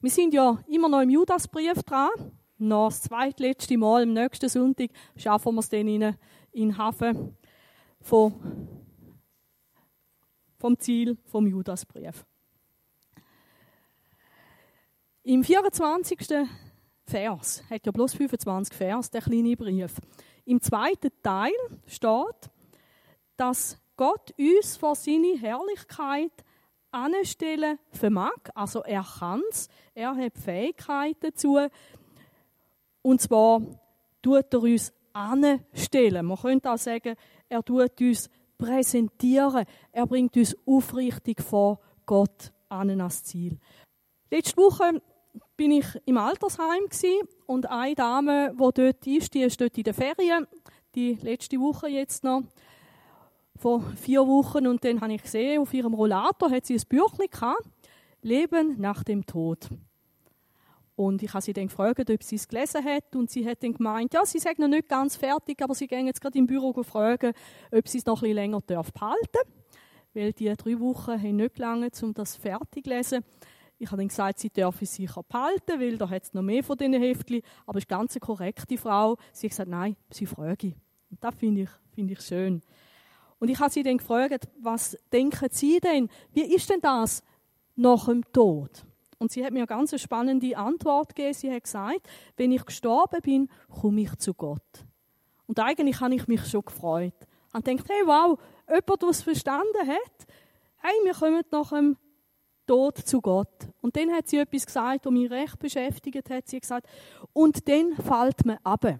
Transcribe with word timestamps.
Wir 0.00 0.10
sind 0.10 0.34
ja 0.34 0.62
immer 0.68 0.88
noch 0.88 1.00
im 1.00 1.10
Judasbrief 1.10 1.82
dran. 1.82 2.10
Noch 2.58 2.88
das 2.88 3.02
zweitletzte 3.02 3.78
Mal, 3.78 4.02
am 4.02 4.12
nächsten 4.12 4.48
Sonntag, 4.48 4.90
schaffen 5.16 5.54
wir 5.54 5.60
es 5.60 5.68
dann 5.68 5.88
in, 5.88 6.16
den 6.54 6.76
Hafen 6.76 7.36
von, 8.00 8.68
vom 10.58 10.78
Ziel 10.78 11.16
vom 11.24 11.46
Judasbrief. 11.46 12.24
Im 15.22 15.42
24. 15.42 16.18
Vers, 17.04 17.62
hat 17.70 17.86
ja 17.86 17.92
bloß 17.92 18.14
25 18.14 18.76
Vers, 18.76 19.10
der 19.10 19.22
kleine 19.22 19.56
Brief. 19.56 19.94
Im 20.44 20.60
zweiten 20.60 21.10
Teil 21.22 21.52
steht, 21.86 22.50
dass 23.36 23.78
Gott 23.96 24.34
uns 24.38 24.76
vor 24.76 24.94
seine 24.94 25.38
Herrlichkeit 25.38 26.32
anstellen 26.96 27.78
vermag. 27.90 28.38
Also 28.54 28.82
er 28.82 29.04
kann 29.18 29.42
es, 29.50 29.68
er 29.94 30.16
hat 30.16 30.38
Fähigkeit 30.38 31.16
dazu. 31.20 31.58
Und 33.02 33.20
zwar 33.20 33.60
tut 34.22 34.52
er 34.52 34.62
uns 34.62 34.92
anstellen. 35.12 36.26
Man 36.26 36.38
könnte 36.38 36.70
auch 36.70 36.78
sagen, 36.78 37.14
er 37.48 37.62
tut 37.62 38.00
uns 38.00 38.30
präsentieren. 38.58 39.64
Er 39.92 40.06
bringt 40.06 40.36
uns 40.36 40.56
aufrichtig 40.66 41.42
vor 41.42 41.78
Gott 42.06 42.52
an 42.68 43.00
als 43.00 43.24
Ziel. 43.24 43.58
Letzte 44.30 44.56
Woche 44.56 45.00
bin 45.56 45.70
ich 45.70 45.86
im 46.04 46.18
Altersheim 46.18 46.84
und 47.46 47.70
eine 47.70 47.94
Dame, 47.94 48.52
die 48.52 48.56
dort 48.56 49.06
ist, 49.06 49.34
die 49.34 49.42
ist 49.42 49.60
dort 49.60 49.76
in 49.78 49.84
der 49.84 49.94
Ferien, 49.94 50.46
die 50.94 51.14
letzte 51.14 51.58
Woche 51.58 51.88
jetzt 51.88 52.24
noch, 52.24 52.42
vor 53.58 53.82
vier 53.96 54.26
Wochen 54.26 54.66
und 54.66 54.84
dann 54.84 55.00
habe 55.00 55.14
ich 55.14 55.22
gesehen, 55.22 55.60
auf 55.60 55.72
ihrem 55.72 55.94
Rollator 55.94 56.50
hat 56.50 56.66
sie 56.66 56.74
ein 56.74 56.82
Büchlein 56.88 57.28
gehabt, 57.30 57.62
Leben 58.22 58.80
nach 58.80 59.04
dem 59.04 59.24
Tod. 59.24 59.68
Und 60.96 61.22
ich 61.22 61.32
habe 61.34 61.42
sie 61.42 61.52
dann 61.52 61.66
gefragt, 61.66 62.10
ob 62.10 62.22
sie 62.22 62.36
es 62.36 62.48
gelesen 62.48 62.82
hat. 62.82 63.14
Und 63.14 63.30
sie 63.30 63.46
hat 63.46 63.62
dann 63.62 63.74
gemeint, 63.74 64.14
ja, 64.14 64.24
sie 64.24 64.38
sagt 64.38 64.58
noch 64.58 64.66
nicht 64.66 64.88
ganz 64.88 65.14
fertig, 65.14 65.62
aber 65.62 65.74
sie 65.74 65.86
gehen 65.86 66.06
jetzt 66.06 66.22
gerade 66.22 66.38
im 66.38 66.46
Büro 66.46 66.72
fragen, 66.82 67.34
ob 67.70 67.86
sie 67.86 67.98
es 67.98 68.06
noch 68.06 68.18
ein 68.18 68.22
bisschen 68.22 68.36
länger 68.36 68.62
darf 68.66 68.92
behalten 68.92 69.50
Weil 70.14 70.32
die 70.32 70.52
drei 70.56 70.80
Wochen 70.80 71.22
haben 71.22 71.36
nicht 71.36 71.54
gelangt, 71.54 72.02
um 72.02 72.14
das 72.14 72.36
fertig 72.36 72.84
zu 72.84 72.90
lesen. 72.90 73.24
Ich 73.78 73.88
habe 73.88 73.98
dann 73.98 74.08
gesagt, 74.08 74.38
sie 74.38 74.48
dürfe 74.48 74.84
es 74.84 74.94
sicher 74.94 75.22
behalten, 75.22 75.78
weil 75.78 75.98
da 75.98 76.08
hat 76.08 76.22
es 76.22 76.32
noch 76.32 76.40
mehr 76.40 76.64
von 76.64 76.78
diesen 76.78 76.94
Heftchen. 76.94 77.42
Aber 77.66 77.76
es 77.76 77.84
ist 77.84 77.92
eine 77.92 77.98
ganz 77.98 78.18
korrekte 78.18 78.78
Frau. 78.78 79.18
Sie 79.32 79.46
hat 79.46 79.50
gesagt, 79.50 79.68
nein, 79.68 79.96
sie 80.10 80.24
frage. 80.24 80.72
Und 81.10 81.22
das 81.22 81.34
finde 81.34 81.62
ich, 81.62 81.70
finde 81.94 82.14
ich 82.14 82.22
schön. 82.22 82.62
Und 83.38 83.48
ich 83.48 83.58
habe 83.60 83.70
sie 83.70 83.82
dann 83.82 83.98
gefragt, 83.98 84.48
was 84.60 84.96
denken 85.12 85.48
Sie 85.50 85.78
denn? 85.80 86.08
Wie 86.32 86.54
ist 86.54 86.70
denn 86.70 86.80
das 86.80 87.22
nach 87.74 88.06
dem 88.06 88.24
Tod? 88.32 88.84
Und 89.18 89.32
sie 89.32 89.44
hat 89.44 89.52
mir 89.52 89.60
eine 89.60 89.66
ganz 89.66 89.98
spannende 90.00 90.56
Antwort 90.56 91.14
gegeben. 91.14 91.34
Sie 91.34 91.52
hat 91.52 91.64
gesagt, 91.64 92.08
wenn 92.36 92.52
ich 92.52 92.64
gestorben 92.64 93.20
bin, 93.22 93.48
komme 93.68 94.02
ich 94.02 94.14
zu 94.16 94.34
Gott. 94.34 94.84
Und 95.46 95.58
eigentlich 95.58 96.00
habe 96.00 96.14
ich 96.14 96.26
mich 96.28 96.44
schon 96.46 96.64
gefreut. 96.64 97.14
Ich 97.56 97.64
gedacht, 97.64 97.88
hey, 97.88 98.02
wow, 98.04 98.38
jemand, 98.68 99.02
der 99.02 99.08
es 99.08 99.22
verstanden 99.22 99.88
hat, 99.88 100.26
hey, 100.82 100.94
wir 101.04 101.14
kommen 101.14 101.42
nach 101.50 101.70
dem 101.70 101.96
Tod 102.66 102.98
zu 102.98 103.20
Gott. 103.20 103.68
Und 103.80 103.96
dann 103.96 104.10
hat 104.12 104.28
sie 104.28 104.38
etwas 104.38 104.66
gesagt, 104.66 105.06
das 105.06 105.12
mich 105.12 105.30
recht 105.30 105.58
beschäftigt 105.58 106.28
hat. 106.28 106.48
Sie 106.48 106.56
hat 106.56 106.62
gesagt, 106.62 106.88
und 107.32 107.66
dann 107.68 107.94
fällt 107.94 108.44
man 108.44 108.58
ab. 108.64 108.98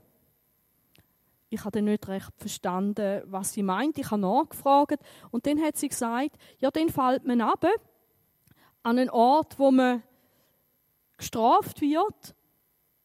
Ich 1.48 1.64
habe 1.64 1.80
nicht 1.80 2.08
recht 2.08 2.32
verstanden, 2.36 3.22
was 3.26 3.52
sie 3.52 3.62
meint. 3.62 3.98
Ich 3.98 4.10
habe 4.10 4.20
nachgefragt 4.20 4.98
und 5.30 5.46
dann 5.46 5.60
hat 5.60 5.76
sie 5.76 5.88
gesagt, 5.88 6.36
ja, 6.58 6.70
dann 6.70 6.88
fällt 6.88 7.24
man 7.24 7.40
ab 7.40 7.64
an 8.82 8.98
einen 8.98 9.10
Ort, 9.10 9.58
wo 9.58 9.70
man 9.70 10.02
gestraft 11.16 11.80
wird, 11.80 12.34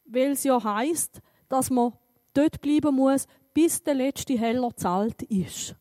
weil 0.04 0.32
es 0.32 0.44
ja 0.44 0.62
heißt, 0.62 1.20
dass 1.48 1.70
man 1.70 1.92
dort 2.34 2.60
bleiben 2.60 2.94
muss, 2.94 3.26
bis 3.54 3.82
der 3.82 3.94
letzte 3.94 4.38
Heller 4.38 4.70
zahlt 4.76 5.22
ist. 5.22 5.76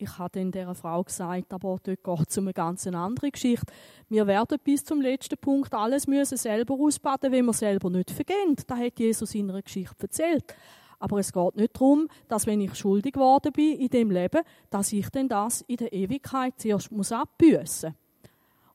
Ich 0.00 0.16
habe 0.16 0.38
dann 0.38 0.52
dieser 0.52 0.76
Frau 0.76 1.02
gesagt, 1.02 1.52
aber 1.52 1.76
dort 1.82 2.04
geht 2.04 2.30
es 2.30 2.38
um 2.38 2.44
eine 2.44 2.52
ganz 2.52 2.86
andere 2.86 3.32
Geschichte. 3.32 3.66
Wir 4.08 4.28
werden 4.28 4.56
bis 4.62 4.84
zum 4.84 5.00
letzten 5.00 5.36
Punkt 5.36 5.74
alles 5.74 6.06
müssen 6.06 6.38
selber 6.38 6.74
ausbaden, 6.74 7.32
wenn 7.32 7.46
wir 7.46 7.52
selber 7.52 7.90
nicht 7.90 8.12
vergehen. 8.12 8.54
Das 8.54 8.78
hat 8.78 9.00
Jesus 9.00 9.34
in 9.34 9.50
einer 9.50 9.60
Geschichte 9.60 9.96
erzählt. 10.00 10.54
Aber 11.00 11.18
es 11.18 11.32
geht 11.32 11.56
nicht 11.56 11.74
darum, 11.74 12.06
dass 12.28 12.46
wenn 12.46 12.60
ich 12.60 12.76
schuldig 12.76 13.14
geworden 13.14 13.52
bin 13.52 13.76
in 13.80 13.88
dem 13.88 14.12
Leben, 14.12 14.42
dass 14.70 14.92
ich 14.92 15.08
denn 15.10 15.28
das 15.28 15.62
in 15.62 15.78
der 15.78 15.92
Ewigkeit 15.92 16.54
zuerst 16.58 16.92
muss 16.92 17.10
abbüßen. 17.10 17.92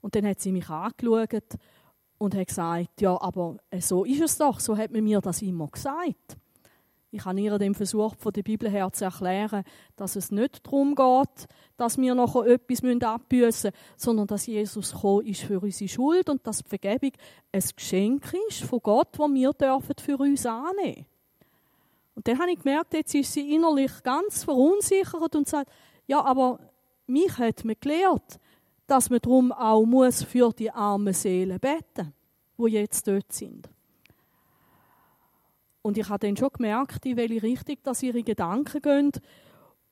Und 0.02 0.16
dann 0.16 0.28
hat 0.28 0.42
sie 0.42 0.52
mich 0.52 0.70
angeschaut 0.70 1.58
und 2.18 2.36
hat 2.36 2.48
gesagt, 2.48 3.00
ja, 3.00 3.20
aber 3.22 3.58
so 3.80 4.04
ist 4.04 4.22
es 4.22 4.38
doch, 4.38 4.60
so 4.60 4.76
hat 4.76 4.92
man 4.92 5.06
mir 5.06 5.22
das 5.22 5.42
immer 5.42 5.68
gesagt. 5.68 6.38
Ich 7.14 7.26
habe 7.26 7.40
ihr 7.40 7.60
dem 7.60 7.76
versucht, 7.76 8.20
von 8.20 8.34
der 8.34 8.42
Bibel 8.42 8.68
her 8.68 8.92
zu 8.92 9.06
erklären, 9.06 9.64
dass 9.96 10.16
es 10.16 10.32
nicht 10.32 10.66
darum 10.66 10.96
geht, 10.96 11.48
dass 11.78 12.00
wir 12.00 12.16
noch 12.16 12.44
etwas 12.44 12.84
abbüßen 12.84 13.70
müssen, 13.70 13.72
sondern 13.96 14.26
dass 14.26 14.48
Jesus 14.48 14.94
gekommen 14.94 15.28
ist 15.28 15.42
für 15.42 15.60
unsere 15.60 15.88
Schuld 15.88 16.28
und 16.28 16.48
dass 16.48 16.64
die 16.64 16.70
Vergebung 16.70 17.12
ein 17.52 17.64
Geschenk 17.76 18.34
ist 18.50 18.64
von 18.64 18.80
Gott, 18.80 19.10
das 19.12 19.32
wir 19.32 19.54
dürfen 19.54 19.94
für 20.02 20.18
uns 20.18 20.44
annehmen 20.48 21.06
Und 22.16 22.28
dann 22.28 22.40
habe 22.40 22.50
ich 22.50 22.58
gemerkt, 22.58 22.96
jetzt 22.96 23.14
ist 23.14 23.32
sie 23.32 23.54
innerlich 23.54 23.92
ganz 24.02 24.44
verunsichert 24.44 25.36
und 25.36 25.48
sagt, 25.48 25.70
ja, 26.08 26.20
aber 26.20 26.60
mich 27.06 27.38
hat 27.38 27.64
man 27.64 27.76
gelehrt, 27.80 28.40
dass 28.88 29.12
man 29.12 29.20
darum 29.20 29.52
auch 29.52 29.86
muss 29.86 30.24
für 30.24 30.52
die 30.52 30.72
armen 30.72 31.14
Seelen 31.14 31.60
beten, 31.60 32.12
wo 32.58 32.66
jetzt 32.66 33.08
dort 33.08 33.32
sind. 33.32 33.70
Und 35.84 35.98
ich 35.98 36.10
habe 36.10 36.26
dann 36.26 36.36
schon 36.36 36.50
gemerkt, 36.50 37.06
in 37.06 37.18
welche 37.18 37.44
Richtung 37.44 37.78
dass 37.84 38.02
ihre 38.02 38.24
Gedanken 38.24 38.82
gehen. 38.82 39.12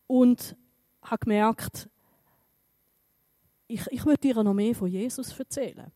Und 0.07 0.55
habe 1.03 1.19
gemerkt, 1.19 1.89
ich, 3.67 3.85
ich 3.91 4.05
würde 4.05 4.27
ihr 4.27 4.43
noch 4.43 4.53
mehr 4.53 4.73
von 4.73 4.87
Jesus 4.87 5.37
erzählen. 5.37 5.91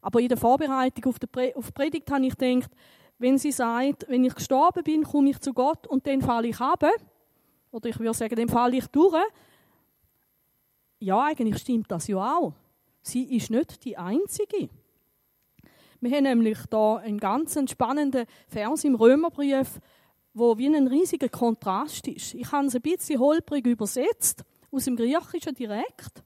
Aber 0.00 0.20
in 0.20 0.28
der 0.28 0.36
Vorbereitung 0.36 1.04
auf 1.06 1.18
die, 1.18 1.26
Predigt 1.26 2.10
habe 2.10 2.26
ich 2.26 2.36
gedacht, 2.36 2.70
wenn 3.18 3.38
sie 3.38 3.52
sagt, 3.52 4.06
wenn 4.08 4.24
ich 4.24 4.34
gestorben 4.34 4.82
bin, 4.82 5.04
komme 5.04 5.30
ich 5.30 5.38
zu 5.38 5.52
Gott 5.52 5.86
und 5.86 6.06
dann 6.06 6.20
falle 6.20 6.48
ich 6.48 6.60
ab, 6.60 6.84
oder 7.70 7.88
ich 7.88 7.98
würde 7.98 8.14
sagen, 8.14 8.34
dann 8.34 8.48
falle 8.48 8.76
ich 8.76 8.86
durch. 8.88 9.14
Ja, 10.98 11.24
eigentlich 11.24 11.58
stimmt 11.58 11.90
das 11.90 12.08
ja 12.08 12.18
auch. 12.18 12.52
Sie 13.02 13.36
ist 13.36 13.50
nicht 13.50 13.84
die 13.84 13.96
Einzige. 13.96 14.68
Wir 16.02 16.16
haben 16.16 16.24
nämlich 16.24 16.58
da 16.68 16.96
einen 16.96 17.20
ganz 17.20 17.56
spannenden 17.70 18.26
Vers 18.48 18.82
im 18.82 18.96
Römerbrief, 18.96 19.78
wo 20.34 20.58
wie 20.58 20.66
ein 20.66 20.88
riesiger 20.88 21.28
Kontrast 21.28 22.08
ist. 22.08 22.34
Ich 22.34 22.50
habe 22.50 22.66
es 22.66 22.74
ein 22.74 22.82
bisschen 22.82 23.20
holprig 23.20 23.64
übersetzt, 23.68 24.42
aus 24.72 24.86
dem 24.86 24.96
Griechischen 24.96 25.54
direkt, 25.54 26.24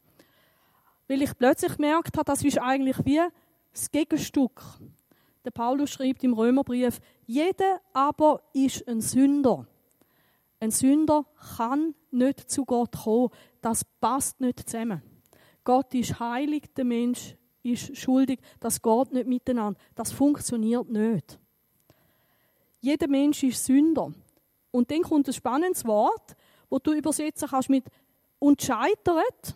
weil 1.09 1.21
ich 1.21 1.37
plötzlich 1.37 1.77
gemerkt 1.77 2.17
habe, 2.17 2.25
das 2.25 2.43
ist 2.43 2.59
eigentlich 2.59 2.97
wie 3.05 3.21
das 3.71 3.91
Gegenstück. 3.91 4.63
Der 5.45 5.51
Paulus 5.51 5.91
schreibt 5.91 6.25
im 6.25 6.33
Römerbrief, 6.33 6.99
jeder 7.27 7.83
aber 7.93 8.41
ist 8.55 8.89
ein 8.89 9.03
Sünder. 9.03 9.67
Ein 10.59 10.71
Sünder 10.71 11.27
kann 11.59 11.95
nicht 12.11 12.51
zu 12.51 12.65
Gott 12.65 12.97
kommen. 13.05 13.29
Das 13.61 13.85
passt 14.01 14.41
nicht 14.41 14.71
zusammen. 14.71 15.03
Gott 15.65 15.93
ist 15.93 16.19
heilig, 16.19 16.73
der 16.75 16.87
Mensch 16.87 17.37
ist 17.67 17.97
schuldig. 17.97 18.41
Das 18.61 18.81
geht 18.81 19.13
nicht 19.13 19.27
miteinander. 19.27 19.79
Das 19.95 20.13
funktioniert 20.13 20.89
nicht. 20.89 21.39
Jeder 22.81 23.09
Mensch 23.09 23.43
ist 23.43 23.65
Sünder. 23.65 24.13
Und 24.71 24.91
dann 24.91 25.03
kommt 25.03 25.27
ein 25.27 25.33
spannendes 25.33 25.85
Wort, 25.85 26.37
wo 26.69 26.79
du 26.79 26.93
übersetzen 26.93 27.49
kannst 27.49 27.71
mit 27.71 27.85
und 28.39 28.63
scheitert 28.63 29.55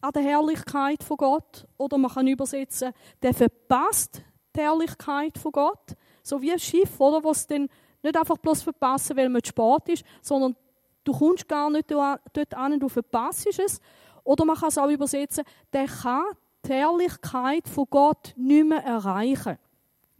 an 0.00 0.12
der 0.12 0.22
Herrlichkeit 0.22 1.02
von 1.02 1.16
Gott. 1.16 1.66
Oder 1.76 1.98
man 1.98 2.10
kann 2.10 2.26
übersetzen, 2.26 2.92
der 3.22 3.34
verpasst 3.34 4.22
die 4.54 4.60
Herrlichkeit 4.60 5.38
von 5.38 5.52
Gott. 5.52 5.96
So 6.22 6.40
wie 6.40 6.52
ein 6.52 6.58
Schiff, 6.58 7.00
oder, 7.00 7.22
was 7.24 7.46
dann 7.46 7.68
nicht 8.02 8.16
einfach 8.16 8.36
bloß 8.36 8.62
verpassen, 8.62 9.16
weil 9.16 9.28
man 9.28 9.42
zu 9.42 9.48
spät 9.48 9.88
ist, 9.88 10.04
sondern 10.22 10.56
du 11.04 11.12
kommst 11.12 11.48
gar 11.48 11.70
nicht 11.70 11.90
dort 11.90 12.54
an, 12.54 12.78
du 12.78 12.88
verpasst 12.88 13.58
es. 13.58 13.80
Oder 14.26 14.44
man 14.44 14.56
kann 14.56 14.70
es 14.70 14.78
auch 14.78 14.90
übersetzen, 14.90 15.44
der 15.72 15.86
kann 15.86 16.24
die 16.64 16.72
Herrlichkeit 16.72 17.68
von 17.68 17.86
Gott 17.88 18.34
nicht 18.36 18.66
mehr 18.66 18.82
erreichen. 18.82 19.56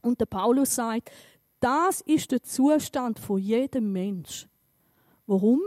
Und 0.00 0.20
der 0.20 0.26
Paulus 0.26 0.76
sagt, 0.76 1.10
das 1.58 2.02
ist 2.02 2.30
der 2.30 2.40
Zustand 2.40 3.18
von 3.18 3.38
jedem 3.38 3.90
Mensch. 3.92 4.46
Warum? 5.26 5.60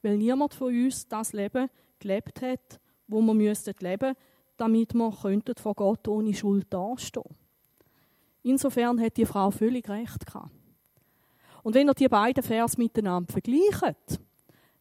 Weil 0.00 0.16
niemand 0.16 0.54
von 0.54 0.68
uns 0.68 1.06
das 1.06 1.34
Leben 1.34 1.68
gelebt 1.98 2.40
hat, 2.40 2.80
wo 3.08 3.20
wir 3.20 3.34
müssten 3.34 3.74
leben, 3.80 4.14
damit 4.56 4.94
wir 4.94 5.12
könnten 5.20 5.54
vor 5.56 5.74
Gott 5.74 6.08
ohne 6.08 6.32
Schuld 6.32 6.72
dastehen. 6.72 7.36
Insofern 8.42 8.98
hat 9.02 9.18
die 9.18 9.26
Frau 9.26 9.50
völlig 9.50 9.86
recht 9.90 10.24
gehabt. 10.24 10.50
Und 11.62 11.74
wenn 11.74 11.88
ihr 11.88 11.94
die 11.94 12.08
beiden 12.08 12.42
Vers 12.42 12.78
miteinander 12.78 13.30
vergleicht, 13.30 14.18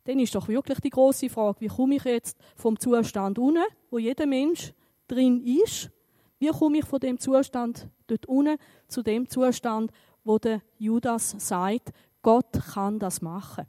dann 0.05 0.19
ist 0.19 0.33
doch 0.33 0.47
wirklich 0.47 0.79
die 0.79 0.89
große 0.89 1.29
Frage, 1.29 1.61
wie 1.61 1.67
komme 1.67 1.95
ich 1.95 2.03
jetzt 2.05 2.37
vom 2.55 2.79
Zustand 2.79 3.37
unten, 3.37 3.63
wo 3.89 3.97
jeder 3.97 4.25
Mensch 4.25 4.73
drin 5.07 5.43
ist, 5.43 5.91
Wie 6.37 6.49
komme 6.49 6.79
ich 6.79 6.85
von 6.85 6.99
dem 6.99 7.19
Zustand 7.19 7.89
dort 8.07 8.25
unten 8.25 8.57
zu 8.87 9.01
dem 9.01 9.27
Zustand, 9.29 9.91
wo 10.23 10.37
der 10.37 10.61
Judas 10.77 11.35
sagt, 11.37 11.91
Gott 12.21 12.51
kann 12.73 12.99
das 12.99 13.21
machen. 13.21 13.65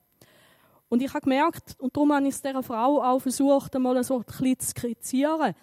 Und 0.88 1.03
ich 1.03 1.12
habe 1.12 1.23
gemerkt, 1.23 1.77
und 1.79 1.97
darum 1.97 2.12
habe 2.12 2.27
ich 2.27 2.35
es 2.35 2.43
dieser 2.43 2.62
Frau 2.62 3.03
auch 3.03 3.21
versucht, 3.21 3.75
einmal 3.75 4.03
so 4.05 4.19
ein 4.19 4.59
zu 4.59 4.67
skizzieren. 4.67 5.55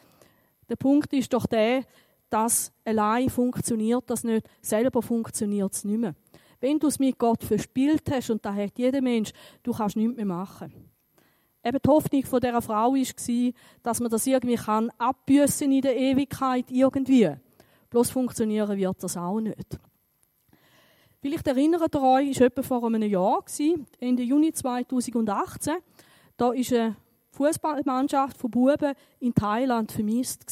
Der 0.70 0.75
Punkt 0.75 1.12
ist 1.14 1.34
doch 1.34 1.46
der, 1.46 1.84
dass 2.30 2.72
allein 2.84 3.30
funktioniert 3.30 4.04
das 4.08 4.24
nicht, 4.24 4.48
selber 4.62 5.02
funktioniert 5.02 5.74
es 5.74 5.84
nicht 5.84 6.00
mehr. 6.00 6.16
Wenn 6.63 6.80
du 6.80 6.88
es 6.88 6.98
mit 6.98 7.19
Gott 7.19 7.44
verspielt 7.44 8.10
hast, 8.10 8.30
und 8.30 8.45
da 8.45 8.54
hat 8.54 8.80
jeder 8.80 9.01
Mensch, 9.01 9.33
du 9.63 9.74
kannst 9.74 9.98
nichts 9.98 10.15
mehr 10.15 10.24
machen. 10.25 10.71
Eben 11.62 11.77
die 11.83 11.89
Hoffnung 11.89 12.24
von 12.24 12.39
dieser 12.39 12.62
Frau 12.62 12.94
war, 12.94 13.54
dass 13.83 14.00
man 14.00 14.10
das 14.10 14.25
irgendwie 14.25 14.56
kann 14.56 14.89
abbüssen 14.98 15.74
in 15.74 15.81
der 15.81 15.98
Ewigkeit 15.98 16.71
irgendwie. 16.71 17.30
Bloß 17.89 18.12
funktionieren 18.12 18.77
wird 18.77 19.04
das 19.04 19.18
auch 19.18 19.42
nicht. 19.42 19.77
Vielleicht 21.19 21.45
erinnert 21.48 21.94
ihr 21.95 22.01
euch, 22.01 22.30
es 22.30 22.39
war 22.39 22.48
etwa 22.48 22.63
vor 22.63 22.86
einem 22.86 23.04
Jahr, 23.04 23.44
Ende 24.00 24.24
Juni 24.24 24.54
2018. 24.54 25.74
Da 26.38 26.45
war 26.45 26.54
eine 26.54 26.95
Fußballmannschaft 27.31 28.38
von 28.38 28.51
Buben 28.51 28.94
in 29.19 29.36
Thailand 29.36 29.92
vermisst. 29.92 30.45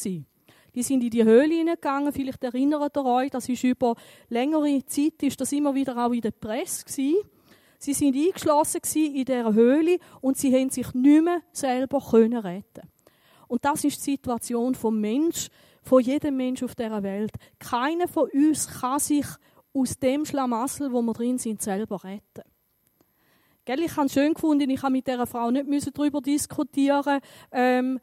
Die 0.74 0.84
sind 0.84 1.04
in 1.04 1.10
die 1.10 1.24
Höhle 1.24 1.54
hineingegangen. 1.54 2.14
Vielleicht 2.14 2.44
erinnert 2.44 2.96
ihr 2.96 3.06
euch, 3.06 3.30
das 3.30 3.50
ist 3.50 3.64
über 3.64 3.96
längere 4.30 4.86
Zeit 4.86 5.22
ist 5.22 5.40
das 5.42 5.52
immer 5.52 5.76
wieder 5.76 5.98
auch 5.98 6.12
in 6.12 6.22
der 6.22 6.32
Presse 6.32 6.86
gewesen. 6.86 7.18
Sie 7.78 7.94
sind 7.94 8.16
eingeschlossen 8.16 8.82
in 8.94 9.26
dieser 9.26 9.54
Höhle 9.54 9.98
und 10.22 10.38
sie 10.38 10.56
haben 10.56 10.70
sich 10.70 10.94
nicht 10.94 11.24
mehr 11.24 11.42
selber 11.52 12.00
können 12.00 12.38
retten. 12.38 12.88
Und 13.48 13.66
das 13.66 13.84
ist 13.84 13.98
die 13.98 14.12
Situation 14.12 14.76
vom 14.76 15.02
Mensch, 15.02 15.50
von 15.82 16.02
jedem 16.02 16.38
Mensch 16.38 16.64
auf 16.64 16.76
dieser 16.76 17.04
Welt. 17.04 17.32
Keiner 17.60 18.08
von 18.08 18.30
uns 18.30 18.68
kann 18.68 19.00
sich 19.00 19.26
aus 19.74 19.98
dem 19.98 20.26
Schlamassel, 20.26 20.92
wo 20.92 21.02
wir 21.02 21.14
drin 21.14 21.38
sind, 21.38 21.62
selber 21.62 22.04
retten. 22.04 22.44
Gell, 23.66 23.82
ich 23.82 23.96
habe 23.96 24.08
es 24.08 24.14
schön 24.14 24.34
gefunden, 24.34 24.70
ich 24.70 24.82
habe 24.82 24.92
mit 24.92 25.08
dieser 25.08 25.28
Frau 25.28 25.52
nicht 25.52 25.98
darüber 25.98 26.22
diskutieren 26.22 27.20
ähm, 27.52 28.00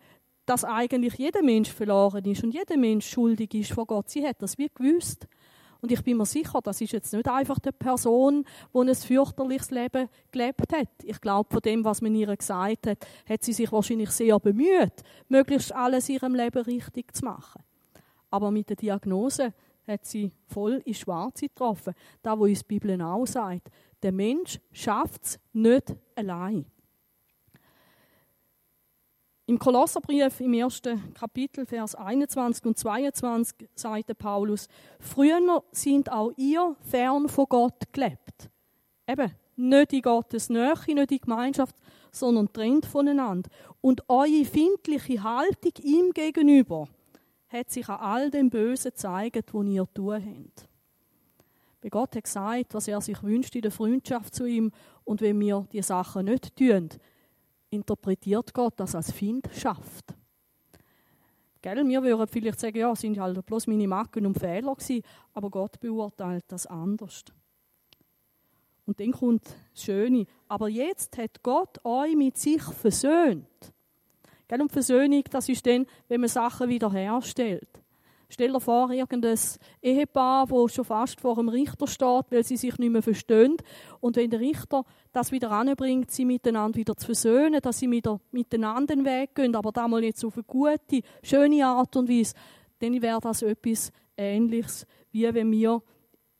dass 0.48 0.64
eigentlich 0.64 1.14
jeder 1.14 1.42
Mensch 1.42 1.70
verloren 1.70 2.24
ist 2.24 2.42
und 2.42 2.52
jeder 2.52 2.78
Mensch 2.78 3.06
schuldig 3.06 3.52
ist 3.54 3.72
vor 3.72 3.86
Gott. 3.86 4.08
Sie 4.08 4.26
hat 4.26 4.40
das 4.40 4.56
wie 4.56 4.70
gewusst. 4.72 5.28
Und 5.80 5.92
ich 5.92 6.02
bin 6.02 6.16
mir 6.16 6.26
sicher, 6.26 6.60
das 6.62 6.80
ist 6.80 6.92
jetzt 6.92 7.12
nicht 7.12 7.28
einfach 7.28 7.58
die 7.58 7.70
Person, 7.70 8.44
die 8.74 8.78
ein 8.78 8.94
fürchterliches 8.94 9.70
Leben 9.70 10.08
gelebt 10.32 10.72
hat. 10.72 10.88
Ich 11.04 11.20
glaube, 11.20 11.50
von 11.52 11.60
dem, 11.60 11.84
was 11.84 12.00
man 12.00 12.14
ihr 12.14 12.34
gesagt 12.34 12.86
hat, 12.86 13.06
hat 13.28 13.42
sie 13.42 13.52
sich 13.52 13.70
wahrscheinlich 13.70 14.10
sehr 14.10 14.40
bemüht, 14.40 15.04
möglichst 15.28 15.72
alles 15.72 16.08
in 16.08 16.16
ihrem 16.16 16.34
Leben 16.34 16.62
richtig 16.62 17.14
zu 17.14 17.26
machen. 17.26 17.62
Aber 18.30 18.50
mit 18.50 18.70
der 18.70 18.76
Diagnose 18.76 19.52
hat 19.86 20.06
sie 20.06 20.32
voll 20.46 20.82
in 20.84 20.94
Schwarze 20.94 21.48
getroffen. 21.48 21.94
Da, 22.22 22.38
wo 22.38 22.44
uns 22.44 22.60
die 22.60 22.78
Bibel 22.78 23.00
auch 23.02 23.26
sagt. 23.26 23.68
Der 24.02 24.12
Mensch 24.12 24.58
schafft 24.72 25.24
es 25.24 25.40
nicht 25.52 25.94
allein. 26.16 26.66
Im 29.48 29.58
Kolosserbrief 29.58 30.40
im 30.40 30.52
ersten 30.52 31.14
Kapitel, 31.14 31.64
Vers 31.64 31.94
21 31.94 32.66
und 32.66 32.76
22, 32.76 33.66
sagte 33.74 34.14
Paulus, 34.14 34.68
früher 35.00 35.64
sind 35.72 36.12
auch 36.12 36.32
ihr 36.36 36.76
fern 36.82 37.30
von 37.30 37.46
Gott 37.48 37.90
gelebt. 37.90 38.50
Eben, 39.06 39.32
nicht 39.56 39.94
in 39.94 40.02
Gottes 40.02 40.50
Nähe, 40.50 40.74
nicht 40.88 41.12
in 41.12 41.20
Gemeinschaft, 41.22 41.74
sondern 42.12 42.52
trennt 42.52 42.84
voneinander. 42.84 43.48
Und 43.80 44.06
eure 44.10 44.44
findliche 44.44 45.22
Haltung 45.22 45.72
ihm 45.82 46.12
gegenüber 46.12 46.86
hat 47.48 47.70
sich 47.70 47.88
an 47.88 48.00
all 48.00 48.30
dem 48.30 48.50
Bösen 48.50 48.90
gezeigt, 48.90 49.54
was 49.54 49.66
ihr 49.66 49.86
tun 49.94 50.12
habt. 50.12 50.68
Weil 51.80 51.90
Gott 51.90 52.16
hat 52.16 52.24
gesagt, 52.24 52.74
was 52.74 52.86
er 52.86 53.00
sich 53.00 53.22
wünscht 53.22 53.56
in 53.56 53.62
der 53.62 53.70
Freundschaft 53.72 54.34
zu 54.34 54.44
ihm. 54.44 54.72
Und 55.04 55.22
wenn 55.22 55.40
wir 55.40 55.66
die 55.72 55.80
Sachen 55.80 56.26
nicht 56.26 56.54
tun, 56.54 56.90
interpretiert 57.70 58.52
Gott 58.54 58.74
das 58.76 58.94
als 58.94 59.12
Findschaft. 59.12 60.14
Gell, 61.60 61.86
wir 61.88 62.02
würden 62.02 62.28
vielleicht 62.28 62.60
sagen, 62.60 62.78
ja, 62.78 62.94
sind 62.94 63.18
halt 63.18 63.44
bloß 63.44 63.66
meine 63.66 63.88
Macken 63.88 64.26
und 64.26 64.38
Fehler 64.38 64.74
gewesen, 64.74 65.02
aber 65.34 65.50
Gott 65.50 65.80
beurteilt 65.80 66.44
das 66.48 66.66
anders. 66.66 67.24
Und 68.86 69.00
dann 69.00 69.12
kommt 69.12 69.44
das 69.74 69.82
Schöne. 69.82 70.24
Aber 70.46 70.68
jetzt 70.68 71.18
hat 71.18 71.42
Gott 71.42 71.84
euch 71.84 72.16
mit 72.16 72.38
sich 72.38 72.62
versöhnt. 72.62 73.74
Gell, 74.46 74.62
und 74.62 74.72
Versöhnung, 74.72 75.24
das 75.30 75.48
ist 75.48 75.66
dann, 75.66 75.84
wenn 76.08 76.22
man 76.22 76.30
Sachen 76.30 76.70
wiederherstellt. 76.70 77.68
Stell 78.30 78.52
dir 78.52 78.60
vor, 78.60 78.90
irgendein 78.90 79.38
Ehepaar, 79.80 80.46
das 80.46 80.74
schon 80.74 80.84
fast 80.84 81.18
vor 81.18 81.36
dem 81.36 81.48
Richter 81.48 81.86
steht, 81.86 82.26
weil 82.30 82.44
sie 82.44 82.58
sich 82.58 82.76
nicht 82.76 82.90
mehr 82.90 83.02
verstehen. 83.02 83.56
Und 84.00 84.16
wenn 84.16 84.28
der 84.28 84.40
Richter 84.40 84.84
das 85.12 85.32
wieder 85.32 85.50
anbringt, 85.50 86.10
sie 86.10 86.26
miteinander 86.26 86.76
wieder 86.76 86.94
zu 86.94 87.06
versöhnen, 87.06 87.62
dass 87.62 87.78
sie 87.78 87.90
wieder 87.90 88.20
miteinander 88.30 88.94
den 88.94 89.06
Weg 89.06 89.34
gehen, 89.34 89.56
aber 89.56 89.72
damals 89.72 90.04
jetzt 90.04 90.24
auf 90.26 90.36
eine 90.36 90.44
gute, 90.44 91.00
schöne 91.22 91.64
Art 91.64 91.96
und 91.96 92.10
Weise, 92.10 92.34
dann 92.80 93.00
wäre 93.00 93.20
das 93.20 93.40
etwas 93.40 93.90
Ähnliches, 94.14 94.86
wie 95.10 95.32
wenn 95.32 95.50
wir 95.50 95.82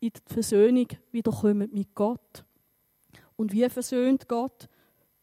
in 0.01 0.11
die 0.11 0.33
Versöhnung 0.33 0.89
wiederkommen 1.11 1.71
mit 1.73 1.95
Gott. 1.95 2.45
Und 3.37 3.53
wie 3.53 3.69
versöhnt 3.71 4.29
Gott? 4.29 4.69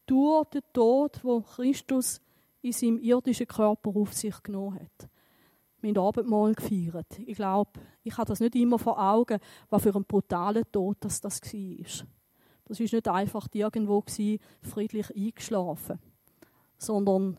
Durch 0.06 0.44
den 0.46 0.62
Tod, 0.72 1.20
wo 1.22 1.42
Christus 1.42 2.20
in 2.60 2.72
seinem 2.72 2.98
irdischen 2.98 3.46
Körper 3.46 3.90
auf 3.94 4.12
sich 4.14 4.42
genommen 4.42 4.80
hat 4.80 5.08
mein 5.82 5.96
Abendmahl 5.98 6.54
gefeiert. 6.54 7.18
Ich 7.26 7.36
glaube, 7.36 7.72
ich 8.02 8.16
habe 8.16 8.28
das 8.28 8.40
nicht 8.40 8.54
immer 8.54 8.78
vor 8.78 8.98
Augen, 9.00 9.38
was 9.68 9.82
für 9.82 9.94
ein 9.94 10.04
brutaler 10.04 10.70
Tod 10.70 10.96
das, 11.00 11.22
war. 11.22 12.06
Das 12.64 12.80
war 12.80 12.86
nicht 12.92 13.08
einfach 13.08 13.48
irgendwo 13.52 14.02
friedlich 14.62 15.14
eingeschlafen, 15.14 15.98
sondern 16.78 17.36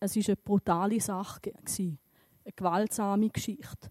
es 0.00 0.16
war 0.16 0.22
eine 0.26 0.36
brutale 0.36 1.00
Sache, 1.00 1.52
eine 1.54 1.98
gewaltsame 2.54 3.30
Geschichte. 3.30 3.90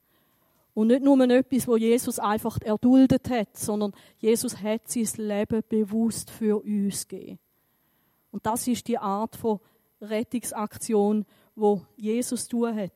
Und 0.74 0.88
nicht 0.88 1.04
nur 1.04 1.20
etwas, 1.30 1.68
wo 1.68 1.76
Jesus 1.76 2.20
einfach 2.20 2.60
erduldet 2.62 3.30
hat, 3.30 3.58
sondern 3.58 3.94
Jesus 4.20 4.62
hat 4.62 4.88
sein 4.88 5.08
Leben 5.18 5.64
bewusst 5.68 6.30
für 6.30 6.64
uns 6.64 7.08
gegeben. 7.08 7.40
Und 8.30 8.46
das 8.46 8.68
ist 8.68 8.88
die 8.88 8.98
Art 8.98 9.36
von 9.36 9.60
Rettungsaktion, 10.02 11.26
wo 11.56 11.82
Jesus 11.96 12.48
tun 12.48 12.76
hat 12.76 12.92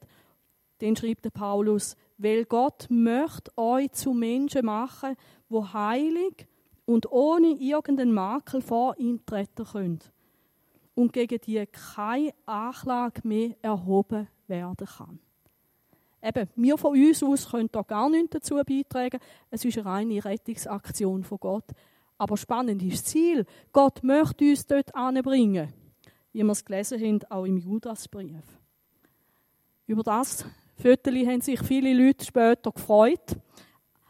den 0.82 0.96
schreibt 0.96 1.26
der 1.26 1.30
Paulus, 1.30 1.96
weil 2.18 2.46
Gott 2.46 2.88
möchte 2.90 3.52
euch 3.58 3.92
zu 3.92 4.14
Menschen 4.14 4.66
machen, 4.66 5.16
wo 5.50 5.72
heilig 5.74 6.48
und 6.86 7.12
ohne 7.12 7.50
irgendeinen 7.50 8.14
Makel 8.14 8.62
vor 8.62 8.98
ihn 8.98 9.26
treten 9.26 9.66
könnt 9.66 10.12
und 10.96 11.14
gegen 11.14 11.40
die 11.42 11.66
keine 11.66 12.34
Anklage 12.46 13.22
mehr 13.24 13.56
erhoben 13.62 14.28
werden 14.48 14.88
kann. 14.88 15.20
Eben, 16.24 16.50
wir 16.56 16.78
von 16.78 16.92
uns 16.92 17.24
aus 17.24 17.50
können 17.50 17.70
da 17.72 17.82
gar 17.82 18.10
nichts 18.10 18.32
dazu 18.32 18.56
beitragen. 18.56 19.20
Es 19.50 19.66
ist 19.66 19.78
eine 19.78 19.86
reine 19.88 20.24
Rettungsaktion 20.24 21.24
von 21.24 21.40
Gott. 21.40 21.66
Aber 22.20 22.38
spannend 22.38 22.84
ist 22.84 22.98
das 22.98 23.06
Ziel. 23.06 23.46
Gott 23.74 24.04
möchte 24.04 24.46
uns 24.46 24.68
dort 24.68 24.94
anbringen. 24.94 25.74
Wie 26.32 26.44
wir 26.44 26.52
es 26.52 26.64
gelesen 26.64 27.02
haben, 27.02 27.32
auch 27.32 27.46
im 27.46 27.58
Judasbrief. 27.58 28.44
Über 29.88 30.04
das 30.04 30.46
Viertel 30.82 31.28
haben 31.28 31.42
sich 31.42 31.62
viele 31.62 31.94
Leute 31.94 32.26
später 32.26 32.72
gefreut. 32.72 33.38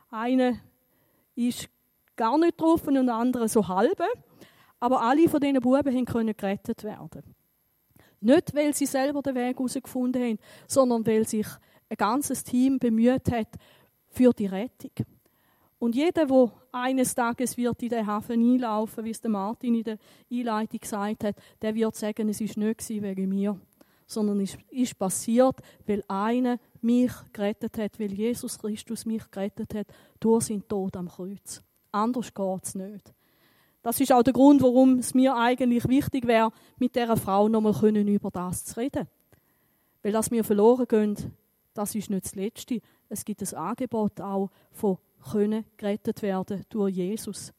Einer 0.09 0.53
ist 1.35 1.69
gar 2.15 2.37
nicht 2.37 2.57
getroffen 2.57 2.97
und 2.97 3.07
der 3.07 3.15
andere 3.15 3.49
so 3.49 3.67
halbe. 3.67 4.05
Aber 4.79 5.01
alle 5.01 5.27
von 5.27 5.41
diesen 5.41 5.59
Buben 5.59 6.05
können 6.05 6.35
gerettet 6.35 6.83
werden. 6.83 7.35
Nicht, 8.21 8.55
weil 8.55 8.73
sie 8.73 8.85
selber 8.85 9.21
den 9.21 9.35
Weg 9.35 9.57
herausgefunden 9.57 10.23
haben, 10.23 10.39
sondern 10.67 11.05
weil 11.05 11.27
sich 11.27 11.47
ein 11.89 11.97
ganzes 11.97 12.43
Team 12.43 12.79
bemüht 12.79 13.29
hat 13.31 13.49
für 14.09 14.31
die 14.31 14.45
Rettung. 14.45 14.91
Und 15.77 15.95
jeder, 15.95 16.25
der 16.25 16.51
eines 16.71 17.13
Tages 17.15 17.57
wird 17.57 17.81
in 17.83 17.89
den 17.89 18.05
Hafen 18.05 18.39
einlaufen, 18.39 19.03
wie 19.03 19.09
es 19.09 19.19
der 19.19 19.31
Martin 19.31 19.75
in 19.75 19.83
der 19.83 19.97
Einleitung 20.31 20.79
gesagt 20.79 21.23
hat, 21.23 21.35
der 21.61 21.75
wird 21.75 21.95
sagen, 21.95 22.29
es 22.29 22.39
ist 22.39 22.55
nicht 22.55 22.87
wegen 22.89 23.29
mir, 23.29 23.59
sondern 24.11 24.41
es 24.41 24.57
ist 24.69 24.97
passiert, 24.97 25.55
weil 25.85 26.03
einer 26.07 26.59
mich 26.81 27.11
gerettet 27.33 27.77
hat, 27.77 27.99
weil 27.99 28.11
Jesus 28.11 28.59
Christus 28.59 29.05
mich 29.05 29.29
gerettet 29.31 29.73
hat 29.73 29.87
durch 30.19 30.45
seinen 30.45 30.67
Tod 30.67 30.95
am 30.97 31.07
Kreuz. 31.09 31.61
Anders 31.91 32.33
geht 32.33 32.63
es 32.63 32.75
nicht. 32.75 33.13
Das 33.83 33.99
ist 33.99 34.11
auch 34.11 34.23
der 34.23 34.33
Grund, 34.33 34.61
warum 34.61 34.99
es 34.99 35.13
mir 35.13 35.35
eigentlich 35.35 35.87
wichtig 35.87 36.27
wäre, 36.27 36.51
mit 36.77 36.95
dieser 36.95 37.17
Frau 37.17 37.47
nochmal 37.47 37.73
über 37.97 38.29
das 38.29 38.65
zu 38.65 38.79
reden. 38.79 39.07
Weil 40.03 40.11
dass 40.11 40.29
wir 40.29 40.43
verloren 40.43 40.87
gehen, 40.87 41.15
das 41.73 41.95
ist 41.95 42.09
nicht 42.09 42.25
das 42.25 42.35
Letzte. 42.35 42.81
Es 43.09 43.25
gibt 43.25 43.41
ein 43.41 43.57
Angebot 43.57 44.21
auch 44.21 44.49
von 44.71 44.97
können 45.31 45.65
gerettet 45.77 46.21
werden 46.21 46.63
durch 46.69 46.95
Jesus. 46.95 47.53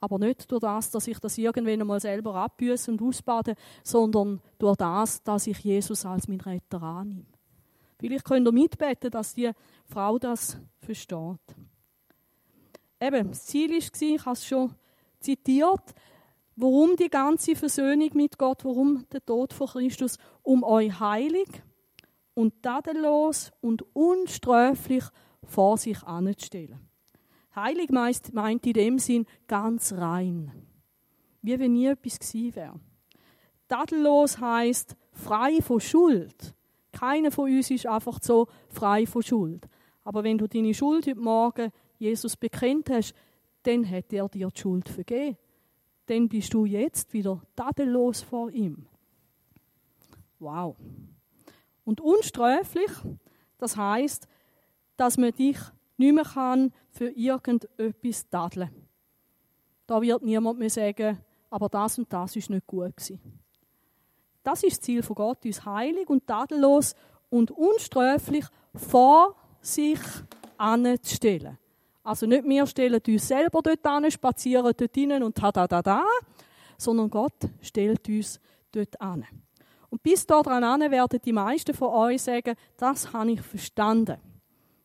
Aber 0.00 0.18
nicht 0.18 0.50
durch 0.50 0.60
das, 0.60 0.90
dass 0.90 1.06
ich 1.06 1.18
das 1.18 1.36
irgendwann 1.36 1.80
einmal 1.80 2.00
selber 2.00 2.34
abbüße 2.34 2.90
und 2.90 3.02
ausbade, 3.02 3.54
sondern 3.84 4.40
durch 4.58 4.76
das, 4.76 5.22
dass 5.22 5.46
ich 5.46 5.58
Jesus 5.58 6.06
als 6.06 6.26
mein 6.26 6.40
Retter 6.40 6.82
annehme. 6.82 7.26
Vielleicht 7.98 8.24
könnt 8.24 8.48
ihr 8.48 8.52
mitbeten, 8.52 9.10
dass 9.10 9.34
die 9.34 9.50
Frau 9.84 10.18
das 10.18 10.58
versteht. 10.78 11.38
Eben, 12.98 13.28
das 13.28 13.44
Ziel 13.44 13.70
war, 13.70 14.02
ich 14.02 14.24
habe 14.24 14.32
es 14.32 14.46
schon 14.46 14.74
zitiert, 15.20 15.94
warum 16.56 16.96
die 16.96 17.10
ganze 17.10 17.54
Versöhnung 17.54 18.10
mit 18.14 18.38
Gott, 18.38 18.64
warum 18.64 19.06
der 19.12 19.24
Tod 19.24 19.52
von 19.52 19.66
Christus, 19.66 20.18
um 20.42 20.62
euch 20.62 20.98
heilig 20.98 21.48
und 22.34 22.62
tadellos 22.62 23.52
und 23.60 23.84
unsträflich 23.94 25.04
vor 25.44 25.76
sich 25.76 26.02
anzustellen. 26.02 26.89
Heilig 27.62 27.90
meint 27.90 28.66
in 28.66 28.72
dem 28.72 28.98
Sinn 28.98 29.26
ganz 29.46 29.92
rein. 29.92 30.50
Wie 31.42 31.58
wenn 31.58 31.72
nie 31.72 31.86
etwas 31.86 32.18
gewesen 32.18 32.54
wäre. 32.56 32.80
Tadellos 33.68 34.38
heißt 34.38 34.96
frei 35.12 35.60
von 35.60 35.80
Schuld. 35.80 36.54
Keiner 36.92 37.30
von 37.30 37.50
uns 37.50 37.70
ist 37.70 37.86
einfach 37.86 38.18
so 38.22 38.46
frei 38.68 39.06
von 39.06 39.22
Schuld. 39.22 39.68
Aber 40.04 40.24
wenn 40.24 40.38
du 40.38 40.46
deine 40.46 40.72
Schuld 40.72 41.06
heute 41.06 41.20
Morgen 41.20 41.70
Jesus 41.98 42.36
bekennt 42.36 42.88
hast, 42.88 43.14
dann 43.62 43.88
hat 43.88 44.12
er 44.12 44.28
dir 44.28 44.48
die 44.48 44.60
Schuld 44.60 44.88
vergeben. 44.88 45.36
Dann 46.06 46.28
bist 46.28 46.54
du 46.54 46.64
jetzt 46.64 47.12
wieder 47.12 47.42
tadellos 47.54 48.22
vor 48.22 48.50
ihm. 48.50 48.86
Wow. 50.38 50.76
Und 51.84 52.00
unsträflich, 52.00 52.90
das 53.58 53.76
heißt, 53.76 54.26
dass 54.96 55.18
man 55.18 55.32
dich 55.32 55.58
nicht 56.00 56.14
mehr 56.14 56.24
kann 56.24 56.72
für 56.90 57.10
irgendetwas 57.10 58.28
tadeln. 58.28 58.70
Da 59.86 60.00
wird 60.00 60.22
niemand 60.22 60.58
mehr 60.58 60.70
sagen, 60.70 61.18
aber 61.50 61.68
das 61.68 61.98
und 61.98 62.12
das 62.12 62.36
ist 62.36 62.48
nicht 62.48 62.66
gut 62.66 62.96
gewesen. 62.96 63.20
Das 64.42 64.62
ist 64.62 64.78
das 64.78 64.80
Ziel 64.80 65.02
von 65.02 65.16
Gott, 65.16 65.44
uns 65.44 65.64
heilig 65.64 66.08
und 66.08 66.26
tadellos 66.26 66.94
und 67.28 67.50
unsträflich 67.50 68.46
vor 68.74 69.36
sich 69.60 70.00
anzustellen. 70.56 71.58
Also 72.02 72.26
nicht 72.26 72.44
wir 72.44 72.66
stellen 72.66 73.02
uns 73.06 73.28
selber 73.28 73.60
dort 73.62 73.84
an, 73.86 74.10
spazieren 74.10 74.72
dort 74.74 74.94
hinein 74.94 75.22
und 75.22 75.40
da, 75.40 75.52
da, 75.52 75.68
da, 75.68 75.82
da, 75.82 76.04
sondern 76.78 77.10
Gott 77.10 77.46
stellt 77.60 78.08
uns 78.08 78.40
dort 78.72 78.98
an. 79.00 79.26
Und 79.90 80.02
bis 80.02 80.26
daran 80.26 80.64
an 80.64 80.80
werden 80.90 81.20
die 81.22 81.32
meisten 81.32 81.74
von 81.74 81.88
euch 81.88 82.22
sagen, 82.22 82.54
das 82.78 83.12
habe 83.12 83.32
ich 83.32 83.42
verstanden. 83.42 84.16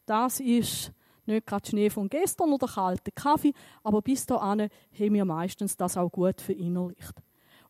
Das 0.06 0.40
ist 0.40 0.92
nicht 1.28 1.46
gerade 1.46 1.68
Schnee 1.68 1.90
von 1.90 2.10
gestern 2.10 2.54
oder 2.54 2.68
kalter 2.68 3.12
Kaffee, 3.12 3.54
aber 3.84 4.02
bis 4.02 4.26
dahin 4.26 4.70
haben 4.94 5.14
wir 5.14 5.26
meistens 5.26 5.78
das 5.78 5.98
auch 5.98 6.12
gut 6.12 6.42
verinnerlicht. 6.42 7.14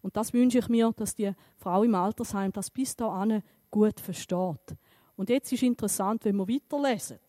Und 0.01 0.15
das 0.17 0.33
wünsche 0.33 0.59
ich 0.59 0.69
mir, 0.69 0.91
dass 0.95 1.15
die 1.15 1.33
Frau 1.57 1.83
im 1.83 1.95
Altersheim 1.95 2.51
das 2.51 2.69
bis 2.69 2.95
dahin 2.95 3.41
gut 3.71 3.99
versteht. 3.99 4.75
Und 5.15 5.29
jetzt 5.29 5.51
ist 5.51 5.63
interessant, 5.63 6.25
wenn 6.25 6.35
wir 6.35 6.47
weiterlesen. 6.47 7.19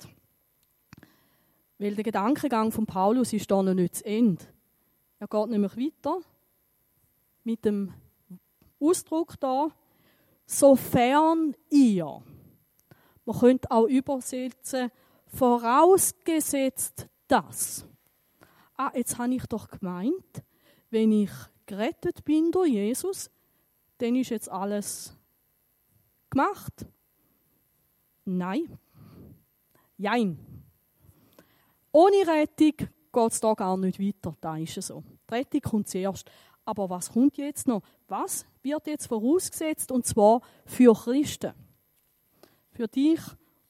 Weil 1.78 1.94
der 1.94 2.04
Gedankengang 2.04 2.72
von 2.72 2.86
Paulus 2.86 3.32
ist 3.32 3.50
da 3.50 3.62
noch 3.62 3.74
nicht 3.74 3.96
zu 3.96 4.04
Ende. 4.04 4.44
Er 5.18 5.28
geht 5.28 5.48
nämlich 5.48 5.76
weiter 5.76 6.20
mit 7.44 7.64
dem 7.64 7.92
Ausdruck 8.80 9.38
da, 9.40 9.68
sofern 10.46 11.54
ihr, 11.70 12.22
man 13.24 13.38
könnte 13.38 13.70
auch 13.70 13.86
übersetzen, 13.86 14.90
vorausgesetzt 15.36 17.08
das. 17.28 17.86
Ah, 18.76 18.90
jetzt 18.94 19.18
habe 19.18 19.34
ich 19.34 19.46
doch 19.46 19.68
gemeint, 19.68 20.42
wenn 20.90 21.12
ich 21.12 21.30
gerettet 21.66 22.24
bin 22.24 22.50
durch 22.50 22.70
Jesus, 22.70 23.30
dann 23.98 24.16
ist 24.16 24.30
jetzt 24.30 24.50
alles 24.50 25.16
gemacht. 26.30 26.86
Nein. 28.24 28.78
Jein. 29.96 30.38
Ohne 31.92 32.26
Rettung 32.26 32.76
geht 32.76 33.32
es 33.32 33.40
da 33.40 33.54
gar 33.54 33.76
nicht 33.76 33.98
weiter. 33.98 34.36
Da 34.40 34.56
ist 34.58 34.76
es 34.76 34.88
so. 34.88 35.02
Die 35.30 35.34
Rettung 35.34 35.60
kommt 35.62 35.88
zuerst. 35.88 36.30
Aber 36.64 36.90
was 36.90 37.12
kommt 37.12 37.38
jetzt 37.38 37.66
noch? 37.66 37.82
Was 38.08 38.44
wird 38.62 38.86
jetzt 38.88 39.06
vorausgesetzt? 39.06 39.90
Und 39.92 40.04
zwar 40.04 40.42
für 40.66 40.92
Christen. 40.92 41.54
Für 42.72 42.88
dich 42.88 43.20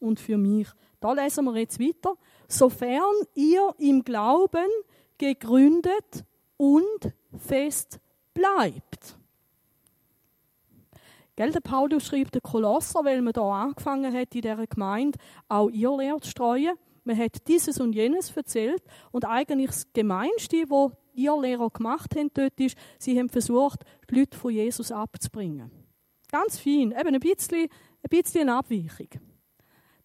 und 0.00 0.18
für 0.18 0.38
mich. 0.38 0.68
Da 1.00 1.12
lesen 1.12 1.44
wir 1.44 1.56
jetzt 1.56 1.80
weiter. 1.80 2.14
Sofern 2.48 3.14
ihr 3.34 3.74
im 3.78 4.04
Glauben 4.04 4.68
gegründet 5.18 6.24
und 6.56 7.12
fest 7.38 8.00
bleibt. 8.34 9.16
Gell, 11.36 11.52
der 11.52 11.60
Paulus 11.60 12.06
schreibt 12.06 12.34
den 12.34 12.42
Kolosser, 12.42 13.04
weil 13.04 13.20
man 13.20 13.34
da 13.34 13.64
angefangen 13.64 14.12
hat, 14.14 14.34
in 14.34 14.40
dieser 14.40 14.66
Gemeinde 14.66 15.18
auch 15.48 15.68
ihr 15.68 15.94
Lehre 15.94 16.20
zu 16.20 16.30
streuen. 16.30 16.76
Man 17.04 17.18
hat 17.18 17.46
dieses 17.46 17.78
und 17.78 17.92
jenes 17.92 18.34
erzählt 18.34 18.82
und 19.12 19.26
eigentlich 19.26 19.68
das 19.68 19.92
Gemeinste, 19.92 20.64
was 20.68 20.92
ihr 21.14 21.38
Lehrer 21.38 21.70
gemacht 21.70 22.16
haben 22.16 22.30
dort 22.32 22.58
ist, 22.58 22.76
sie 22.98 23.18
haben 23.18 23.28
versucht, 23.28 23.80
die 24.10 24.20
Leute 24.20 24.36
von 24.36 24.52
Jesus 24.52 24.90
abzubringen. 24.90 25.70
Ganz 26.30 26.58
fein, 26.58 26.92
eben 26.92 27.14
ein 27.14 27.20
bisschen, 27.20 27.68
ein 28.02 28.08
bisschen 28.08 28.42
eine 28.42 28.56
Abweichung. 28.56 29.08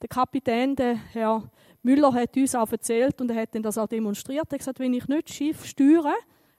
Der 0.02 0.10
Kapitän, 0.10 0.76
der 0.76 0.96
Herr 0.96 1.44
Müller, 1.84 2.12
hat 2.14 2.36
uns 2.36 2.56
auch 2.56 2.72
erzählt 2.72 3.22
und 3.22 3.30
er 3.30 3.42
hat 3.42 3.50
das 3.54 3.78
auch 3.78 3.88
demonstriert. 3.88 4.48
Er 4.48 4.54
hat 4.54 4.60
gesagt, 4.60 4.80
wenn 4.80 4.94
ich 4.94 5.08
nicht 5.08 5.30
das 5.30 5.36
Schiff 5.36 5.66
steuere, 5.66 6.16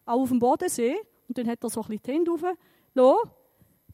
auch 0.07 0.21
auf 0.21 0.29
dem 0.29 0.39
Bodensee, 0.39 0.95
und 1.29 1.39
dann 1.39 1.49
hat 1.49 1.65
er 1.65 1.71
so 1.71 1.81
ein 1.83 1.89
bisschen 1.89 2.03
die 2.05 2.13
Hände 2.13 2.31
hochgelassen, 2.31 3.31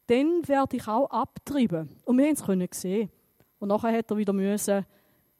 dann 0.07 0.49
werde 0.49 0.76
ich 0.76 0.87
auch 0.87 1.09
abtreiben. 1.11 1.88
Und 2.05 2.19
wir 2.19 2.26
haben 2.26 2.61
es 2.71 2.81
sehen. 2.81 3.11
Und 3.59 3.69
nachher 3.69 3.97
hat 3.97 4.11
er 4.11 4.17
wieder 4.17 4.33
müssen 4.33 4.85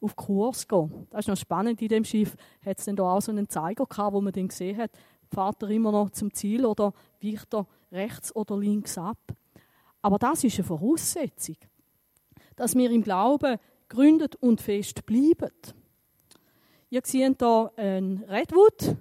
auf 0.01 0.15
Kurs 0.15 0.67
gehen. 0.67 1.07
Das 1.09 1.21
ist 1.21 1.27
noch 1.27 1.37
spannend 1.37 1.81
in 1.81 1.87
dem 1.89 2.03
Schiff. 2.03 2.35
Hat 2.65 2.79
es 2.79 2.85
dann 2.85 2.95
da 2.95 3.03
auch 3.03 3.21
so 3.21 3.31
einen 3.31 3.49
Zeiger 3.49 3.85
gehabt, 3.85 4.13
wo 4.13 4.21
man 4.21 4.33
dann 4.33 4.47
gesehen 4.47 4.77
hat, 4.77 4.91
fährt 5.31 5.61
er 5.61 5.69
immer 5.69 5.91
noch 5.91 6.09
zum 6.11 6.33
Ziel 6.33 6.65
oder 6.65 6.93
weicht 7.21 7.53
er 7.53 7.67
rechts 7.91 8.35
oder 8.35 8.57
links 8.57 8.97
ab. 8.97 9.19
Aber 10.01 10.17
das 10.17 10.43
ist 10.43 10.57
eine 10.57 10.63
Voraussetzung, 10.63 11.57
dass 12.55 12.75
wir 12.75 12.89
im 12.89 13.03
Glauben 13.03 13.57
gründet 13.89 14.35
und 14.37 14.61
fest 14.61 15.05
bleiben. 15.05 15.51
Ihr 16.89 17.01
seht 17.03 17.39
hier 17.39 17.71
einen 17.75 18.23
Redwood, 18.23 18.95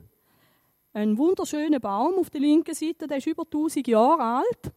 einen 0.92 1.16
wunderschönen 1.16 1.80
Baum 1.80 2.18
auf 2.18 2.30
der 2.30 2.40
linken 2.40 2.74
Seite, 2.74 3.06
der 3.06 3.18
ist 3.18 3.26
über 3.26 3.44
1000 3.44 3.86
Jahre 3.86 4.22
alt. 4.22 4.72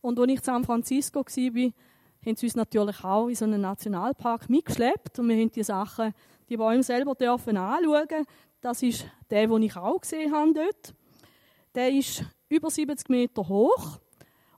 Und 0.00 0.18
als 0.18 0.28
ich 0.28 0.38
in 0.38 0.42
San 0.42 0.64
Francisco 0.64 1.20
war, 1.20 1.72
haben 2.26 2.36
sie 2.36 2.46
uns 2.46 2.56
natürlich 2.56 3.04
auch 3.04 3.28
in 3.28 3.34
so 3.34 3.44
einen 3.44 3.60
Nationalpark 3.60 4.50
mitgeschleppt 4.50 5.18
und 5.18 5.28
wir 5.28 5.36
haben 5.36 5.52
die 5.52 5.62
Sachen, 5.62 6.12
die 6.48 6.56
Bäume 6.56 6.82
selber 6.82 7.14
dürfen 7.14 7.56
anschauen. 7.56 8.26
Das 8.60 8.82
ist 8.82 9.06
der, 9.30 9.46
den 9.46 9.62
ich 9.62 9.76
auch 9.76 10.00
gesehen 10.00 10.32
habe 10.32 10.52
dort. 10.52 10.94
Der 11.74 11.90
ist 11.90 12.24
über 12.48 12.70
70 12.70 13.08
Meter 13.08 13.48
hoch 13.48 14.00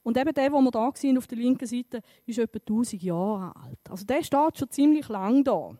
und 0.02 0.16
eben 0.16 0.34
der, 0.34 0.50
den 0.50 0.64
wir 0.64 0.70
da 0.70 0.90
sehen 0.94 1.18
auf 1.18 1.26
der 1.26 1.38
linken 1.38 1.66
Seite, 1.66 2.02
ist 2.26 2.38
etwa 2.38 2.58
1000 2.58 3.02
Jahre 3.02 3.54
alt. 3.56 3.78
Also 3.88 4.04
der 4.04 4.22
steht 4.22 4.58
schon 4.58 4.70
ziemlich 4.70 5.08
lang 5.08 5.44
da. 5.44 5.70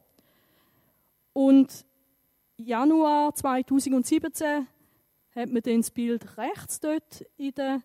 Und 1.33 1.85
Januar 2.57 3.35
2017 3.35 4.67
hat 5.35 5.51
man 5.51 5.63
dann 5.63 5.81
das 5.81 5.91
Bild 5.91 6.39
rechts 6.39 6.79
dort 6.81 7.25
in 7.37 7.55
der 7.55 7.83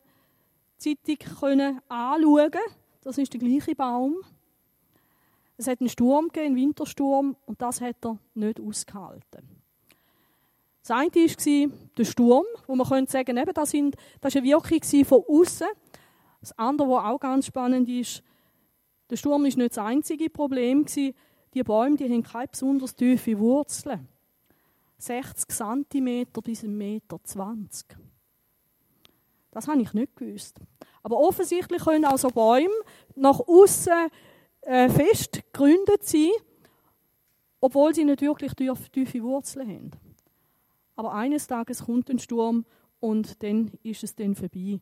Zeitung 0.78 1.18
können 1.40 1.82
anschauen. 1.88 2.52
Das 3.02 3.18
ist 3.18 3.34
der 3.34 3.40
gleiche 3.40 3.74
Baum. 3.74 4.18
Es 5.58 5.68
hat 5.68 5.80
einen 5.80 5.90
Sturm 5.90 6.28
gegeben, 6.28 6.48
einen 6.48 6.56
Wintersturm, 6.56 7.36
und 7.48 7.62
das 7.62 7.82
hat 7.82 8.06
er 8.06 8.20
nicht 8.36 8.60
ausgehalten. 8.60 9.58
Das 10.82 10.92
eine 10.92 11.10
war 11.14 11.72
der 11.98 12.06
Sturm, 12.06 12.46
wo 12.68 12.76
man 12.76 12.88
könnte 12.88 13.12
sagen, 13.12 13.36
sind, 13.66 13.96
das 14.22 14.36
war 14.36 14.42
eine 14.42 14.50
Wirkung 14.50 15.06
von 15.06 15.24
außen. 15.28 15.68
Das 16.48 16.58
andere, 16.58 16.88
was 16.88 17.04
auch 17.04 17.20
ganz 17.20 17.46
spannend 17.48 17.90
ist, 17.90 18.24
der 19.10 19.18
Sturm 19.18 19.46
ist 19.46 19.58
nicht 19.58 19.72
das 19.72 19.80
einzige 19.80 20.30
Problem. 20.30 20.86
Die 20.86 21.14
Bäume 21.64 21.98
die 21.98 22.06
haben 22.06 22.24
keine 22.24 22.48
besonders 22.48 22.96
tiefe 22.96 23.38
Wurzeln. 23.38 24.08
60 24.98 25.50
cm 25.50 26.26
bis 26.42 26.64
1,20 26.64 26.68
Meter. 26.68 27.20
Das 29.52 29.68
habe 29.68 29.82
ich 29.82 29.92
nicht 29.92 30.16
gewusst. 30.16 30.62
Aber 31.04 31.20
offensichtlich 31.20 31.84
können 31.84 32.06
also 32.06 32.30
Bäume 32.30 32.74
nach 33.16 33.42
außen 33.42 34.08
äh, 34.62 34.88
fest 34.88 35.42
gegründet 35.52 36.06
sein, 36.06 36.32
obwohl 37.60 37.94
sie 37.94 38.06
nicht 38.06 38.22
wirklich 38.22 38.54
tiefe 38.54 39.22
Wurzeln 39.22 39.68
haben. 39.68 39.92
Aber 40.96 41.14
eines 41.14 41.46
Tages 41.46 41.84
kommt 41.84 42.10
ein 42.10 42.20
Sturm 42.20 42.66
und 43.02 43.44
dann 43.44 43.74
ist 43.84 44.06
es 44.06 44.16
dann 44.16 44.34
vorbei. 44.34 44.80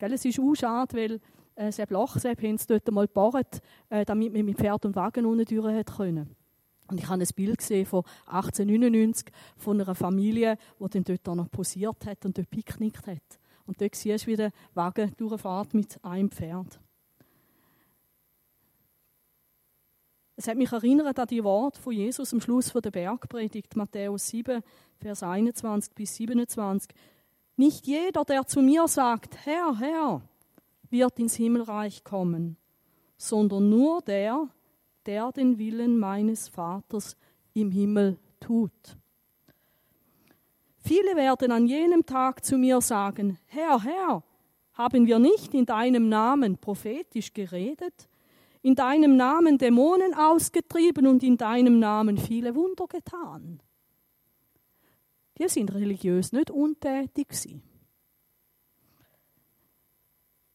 Gell, 0.00 0.14
es 0.14 0.24
ist 0.24 0.40
auch 0.40 0.54
schade, 0.54 0.96
weil 0.96 1.20
äh, 1.56 1.70
Sepp 1.70 1.90
Lochsepp 1.90 2.42
haben 2.42 2.56
sie 2.56 2.66
dort 2.66 2.90
mal 2.90 3.06
gebaut, 3.06 3.60
äh, 3.90 4.06
damit 4.06 4.32
man 4.32 4.46
mit 4.46 4.56
Pferd 4.56 4.86
und 4.86 4.96
Wagen 4.96 5.26
unten 5.26 5.44
durch 5.44 5.84
können. 5.94 6.34
Und 6.88 6.98
ich 6.98 7.06
habe 7.06 7.20
ein 7.20 7.28
Bild 7.36 7.58
gesehen 7.58 7.84
von 7.84 8.02
1899 8.24 9.26
von 9.58 9.78
einer 9.78 9.94
Familie, 9.94 10.56
die 10.80 10.88
dann 10.88 11.04
dort 11.04 11.36
noch 11.36 11.50
posiert 11.50 12.06
hat 12.06 12.24
und 12.24 12.38
dort 12.38 12.48
picknickt 12.48 13.06
hat. 13.06 13.38
Und 13.66 13.78
dort 13.78 13.94
siehst 13.94 14.26
du, 14.26 14.30
wie 14.30 14.36
der 14.36 14.52
Wagen 14.72 15.12
durchfährt 15.18 15.74
mit 15.74 16.02
einem 16.02 16.30
Pferd. 16.30 16.80
Es 20.34 20.48
hat 20.48 20.56
mich 20.56 20.72
erinnert 20.72 21.18
an 21.18 21.28
die 21.28 21.44
Worte 21.44 21.78
von 21.78 21.92
Jesus 21.92 22.32
am 22.32 22.40
Schluss 22.40 22.72
der 22.72 22.90
Bergpredigt, 22.90 23.76
Matthäus 23.76 24.28
7, 24.28 24.62
Vers 24.96 25.22
21 25.22 25.94
bis 25.94 26.16
27. 26.16 26.88
Nicht 27.60 27.86
jeder, 27.86 28.24
der 28.24 28.46
zu 28.46 28.62
mir 28.62 28.88
sagt, 28.88 29.36
Herr, 29.44 29.78
Herr, 29.78 30.22
wird 30.88 31.18
ins 31.18 31.34
Himmelreich 31.34 32.02
kommen, 32.04 32.56
sondern 33.18 33.68
nur 33.68 34.00
der, 34.00 34.48
der 35.04 35.30
den 35.30 35.58
Willen 35.58 35.98
meines 35.98 36.48
Vaters 36.48 37.18
im 37.52 37.70
Himmel 37.70 38.18
tut. 38.40 38.96
Viele 40.78 41.14
werden 41.16 41.52
an 41.52 41.66
jenem 41.66 42.06
Tag 42.06 42.46
zu 42.46 42.56
mir 42.56 42.80
sagen, 42.80 43.36
Herr, 43.44 43.84
Herr, 43.84 44.22
haben 44.72 45.06
wir 45.06 45.18
nicht 45.18 45.52
in 45.52 45.66
deinem 45.66 46.08
Namen 46.08 46.56
prophetisch 46.56 47.34
geredet, 47.34 48.08
in 48.62 48.74
deinem 48.74 49.18
Namen 49.18 49.58
Dämonen 49.58 50.14
ausgetrieben 50.14 51.06
und 51.06 51.22
in 51.22 51.36
deinem 51.36 51.78
Namen 51.78 52.16
viele 52.16 52.54
Wunder 52.54 52.86
getan? 52.86 53.60
Die 55.40 55.48
sind 55.48 55.72
religiös 55.72 56.32
nicht 56.32 56.50
untätig 56.50 57.28
gewesen. 57.28 57.62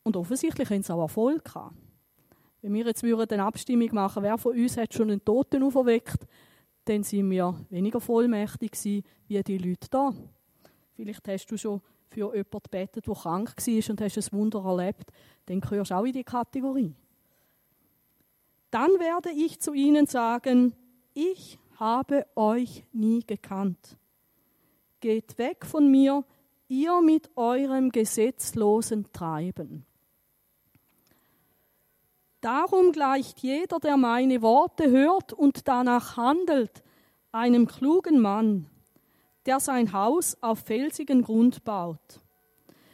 Und 0.03 0.15
offensichtlich 0.15 0.69
haben 0.69 0.83
sie 0.83 0.93
auch 0.93 1.01
Erfolg 1.01 1.43
gehabt. 1.43 1.75
Wenn 2.61 2.73
wir 2.73 2.85
jetzt 2.85 3.03
eine 3.03 3.43
Abstimmung 3.43 3.89
machen, 3.93 4.21
wer 4.21 4.37
von 4.37 4.55
uns 4.55 4.77
hat 4.77 4.93
schon 4.93 5.09
einen 5.09 5.25
Toten 5.25 5.63
auferweckt, 5.63 6.27
dann 6.85 7.01
sind 7.01 7.31
wir 7.31 7.55
weniger 7.71 7.99
vollmächtig 7.99 8.71
gewesen, 8.71 9.03
wie 9.27 9.41
die 9.41 9.57
Leute 9.57 9.89
da. 9.89 10.13
Vielleicht 10.95 11.27
hast 11.27 11.47
du 11.47 11.57
schon 11.57 11.81
für 12.09 12.35
jemanden 12.35 12.59
gebetet, 12.63 13.07
der 13.07 13.15
krank 13.15 13.55
war 13.57 13.89
und 13.89 14.01
hast 14.01 14.17
ein 14.17 14.37
Wunder 14.37 14.63
erlebt. 14.63 15.11
Dann 15.47 15.61
gehörst 15.61 15.89
du 15.89 15.95
auch 15.95 16.05
in 16.05 16.13
die 16.13 16.23
Kategorie. 16.23 16.93
Dann 18.69 18.91
werde 18.99 19.31
ich 19.31 19.59
zu 19.59 19.73
ihnen 19.73 20.05
sagen, 20.05 20.73
ich 21.15 21.57
habe 21.79 22.27
euch 22.35 22.83
nie 22.93 23.21
gekannt. 23.25 23.97
Geht 25.05 25.37
weg 25.37 25.67
von 25.67 25.91
mir, 25.91 26.23
ihr 26.67 26.99
mit 26.99 27.29
eurem 27.37 27.91
gesetzlosen 27.91 29.05
Treiben. 29.13 29.85
Darum 32.41 32.91
gleicht 32.91 33.37
jeder, 33.41 33.77
der 33.79 33.97
meine 33.97 34.41
Worte 34.41 34.89
hört 34.89 35.31
und 35.31 35.67
danach 35.67 36.17
handelt, 36.17 36.81
einem 37.31 37.67
klugen 37.67 38.19
Mann, 38.19 38.65
der 39.45 39.59
sein 39.59 39.93
Haus 39.93 40.41
auf 40.41 40.61
felsigen 40.61 41.21
Grund 41.21 41.63
baut. 41.63 42.19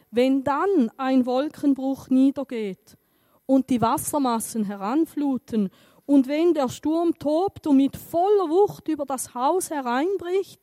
Wenn 0.10 0.44
dann 0.44 0.92
ein 0.98 1.26
Wolkenbruch 1.26 2.10
niedergeht 2.10 2.98
und 3.46 3.70
die 3.70 3.80
Wassermassen 3.80 4.66
heranfluten 4.66 5.70
und 6.06 6.28
wenn 6.28 6.54
der 6.54 6.68
Sturm 6.68 7.18
tobt 7.18 7.68
und 7.68 7.78
mit 7.78 7.96
voller 7.96 8.50
Wucht 8.50 8.90
über 8.90 9.06
das 9.06 9.34
Haus 9.34 9.70
hereinbricht, 9.70 10.60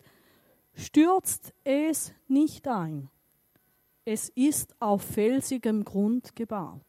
stürzt 0.78 1.52
es 1.64 2.12
nicht 2.28 2.68
ein. 2.68 3.11
Es 4.04 4.28
ist 4.30 4.75
auf 4.80 5.02
felsigem 5.02 5.85
Grund 5.85 6.35
gebaut. 6.37 6.80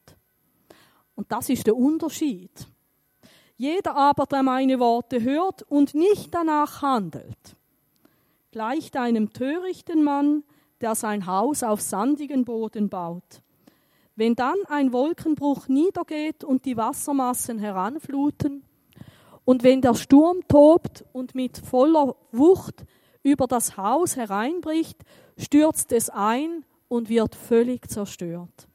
Und 1.16 1.32
das 1.32 1.50
ist 1.50 1.68
der 1.68 1.76
Unterschied. 1.76 2.52
Jeder 3.58 3.96
aber, 3.96 4.26
der 4.26 4.44
meine 4.44 4.80
Worte 4.80 5.22
hört 5.22 5.64
und 5.64 5.94
nicht 5.96 6.34
danach 6.34 6.82
handelt, 6.82 7.58
gleicht 8.52 8.96
einem 8.96 9.34
törichten 9.34 10.04
Mann, 10.04 10.44
der 10.80 10.96
sein 10.96 11.26
Haus 11.26 11.64
auf 11.64 11.82
sandigen 11.82 12.46
Boden 12.46 12.88
baut. 12.88 13.42
Wenn 14.16 14.36
dann 14.36 14.58
ein 14.68 14.94
Wolkenbruch 14.94 15.68
niedergeht 15.68 16.44
und 16.44 16.64
die 16.64 16.78
Wassermassen 16.78 17.60
heranfluten, 17.60 18.64
und 19.46 19.64
wenn 19.64 19.82
der 19.82 19.96
Sturm 19.96 20.48
tobt 20.48 21.04
und 21.12 21.34
mit 21.34 21.58
voller 21.58 22.16
Wucht 22.32 22.86
über 23.24 23.48
das 23.48 23.78
Haus 23.78 24.16
hereinbricht, 24.16 24.98
stürzt 25.38 25.92
es 25.92 26.10
ein 26.10 26.66
und 26.88 27.10
wird 27.10 27.36
völlig 27.36 27.90
zerstört. 27.90 28.68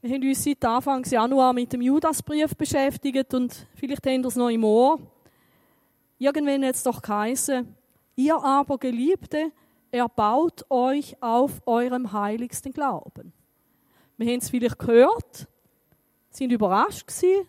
Wir 0.00 0.14
haben 0.14 0.28
uns 0.28 0.44
seit 0.44 0.64
Anfang 0.64 1.04
Januar 1.04 1.52
mit 1.52 1.72
dem 1.72 1.82
Judasbrief 1.82 2.54
beschäftigt 2.56 3.34
und 3.34 3.66
vielleicht 3.74 4.06
haben 4.06 4.22
wir 4.22 4.28
es 4.28 4.36
noch 4.36 4.48
im 4.48 4.64
Ohr. 4.64 5.00
Irgendwann 6.18 6.62
es 6.62 6.82
doch 6.82 7.02
geheißen, 7.02 7.74
ihr 8.14 8.36
aber 8.36 8.78
Geliebte, 8.78 9.52
erbaut 9.90 10.64
euch 10.70 11.20
auf 11.20 11.60
eurem 11.66 12.12
heiligsten 12.12 12.72
Glauben. 12.72 13.32
Wir 14.16 14.32
haben 14.32 14.38
es 14.38 14.50
vielleicht 14.50 14.78
gehört, 14.78 15.48
sind 16.30 16.52
überrascht 16.52 17.06
gewesen, 17.06 17.48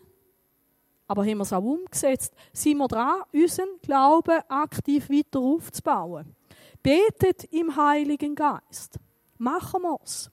aber 1.10 1.26
haben 1.26 1.38
wir 1.38 1.42
es 1.42 1.52
auch 1.52 1.64
umgesetzt. 1.64 2.32
Sind 2.52 2.78
wir 2.78 2.86
dran, 2.86 3.22
unseren 3.32 3.80
Glauben 3.82 4.38
aktiv 4.48 5.10
weiter 5.10 5.40
aufzubauen. 5.40 6.36
Betet 6.84 7.52
im 7.52 7.74
Heiligen 7.74 8.36
Geist. 8.36 8.96
Machen 9.36 9.82
wir 9.82 9.98
es. 10.04 10.30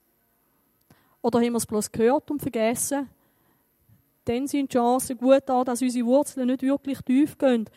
Oder 1.24 1.40
haben 1.40 1.54
wir 1.54 1.58
es 1.58 1.66
bloß 1.66 1.92
gehört 1.92 2.30
und 2.30 2.44
vergessen? 2.44 3.10
Dann 4.26 4.46
sind 4.46 4.72
die 4.72 4.78
Chancen 4.78 5.18
gut 5.18 5.42
da, 5.48 5.64
dass 5.64 5.82
unsere 5.82 6.06
Wurzeln 6.06 6.46
nicht 6.46 6.62
wirklich 6.62 7.02
tief 7.02 7.40
gehen. 7.40 7.68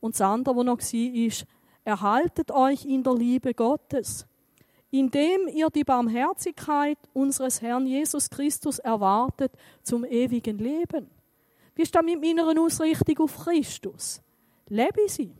Und 0.00 0.16
das 0.16 0.20
andere, 0.20 0.56
was 0.56 0.64
noch 0.64 0.80
war, 0.80 1.14
ist, 1.14 1.46
erhaltet 1.84 2.50
euch 2.50 2.84
in 2.84 3.04
der 3.04 3.14
Liebe 3.14 3.54
Gottes, 3.54 4.26
indem 4.90 5.46
ihr 5.46 5.70
die 5.70 5.84
Barmherzigkeit 5.84 6.98
unseres 7.12 7.62
Herrn 7.62 7.86
Jesus 7.86 8.28
Christus 8.28 8.80
erwartet 8.80 9.52
zum 9.84 10.04
ewigen 10.04 10.58
Leben. 10.58 11.19
Wie 11.80 11.84
ist 11.84 11.94
das 11.94 12.04
mit 12.04 12.20
meiner 12.20 12.60
Ausrichtung 12.60 13.20
auf 13.20 13.38
Christus? 13.38 14.20
Lebe 14.68 15.08
sie. 15.08 15.34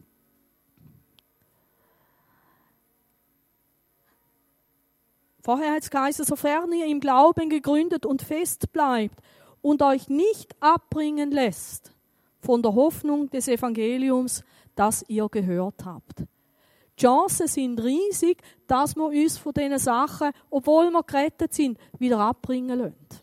Vorher 5.42 5.72
hat 5.74 5.82
es 5.82 5.90
geheißen, 5.90 6.24
sofern 6.24 6.72
ihr 6.72 6.86
im 6.86 6.98
Glauben 6.98 7.50
gegründet 7.50 8.06
und 8.06 8.22
fest 8.22 8.72
bleibt 8.72 9.20
und 9.60 9.82
euch 9.82 10.08
nicht 10.08 10.56
abbringen 10.60 11.30
lässt 11.30 11.92
von 12.38 12.62
der 12.62 12.74
Hoffnung 12.74 13.28
des 13.28 13.46
Evangeliums, 13.46 14.42
das 14.74 15.04
ihr 15.08 15.28
gehört 15.28 15.84
habt. 15.84 16.20
Die 16.20 17.02
Chancen 17.02 17.48
sind 17.48 17.84
riesig, 17.84 18.38
dass 18.66 18.96
wir 18.96 19.08
uns 19.08 19.36
von 19.36 19.52
diesen 19.52 19.78
Sachen, 19.78 20.30
obwohl 20.48 20.90
wir 20.90 21.02
gerettet 21.02 21.52
sind, 21.52 21.78
wieder 21.98 22.20
abbringen 22.20 22.78
lassen. 22.78 23.19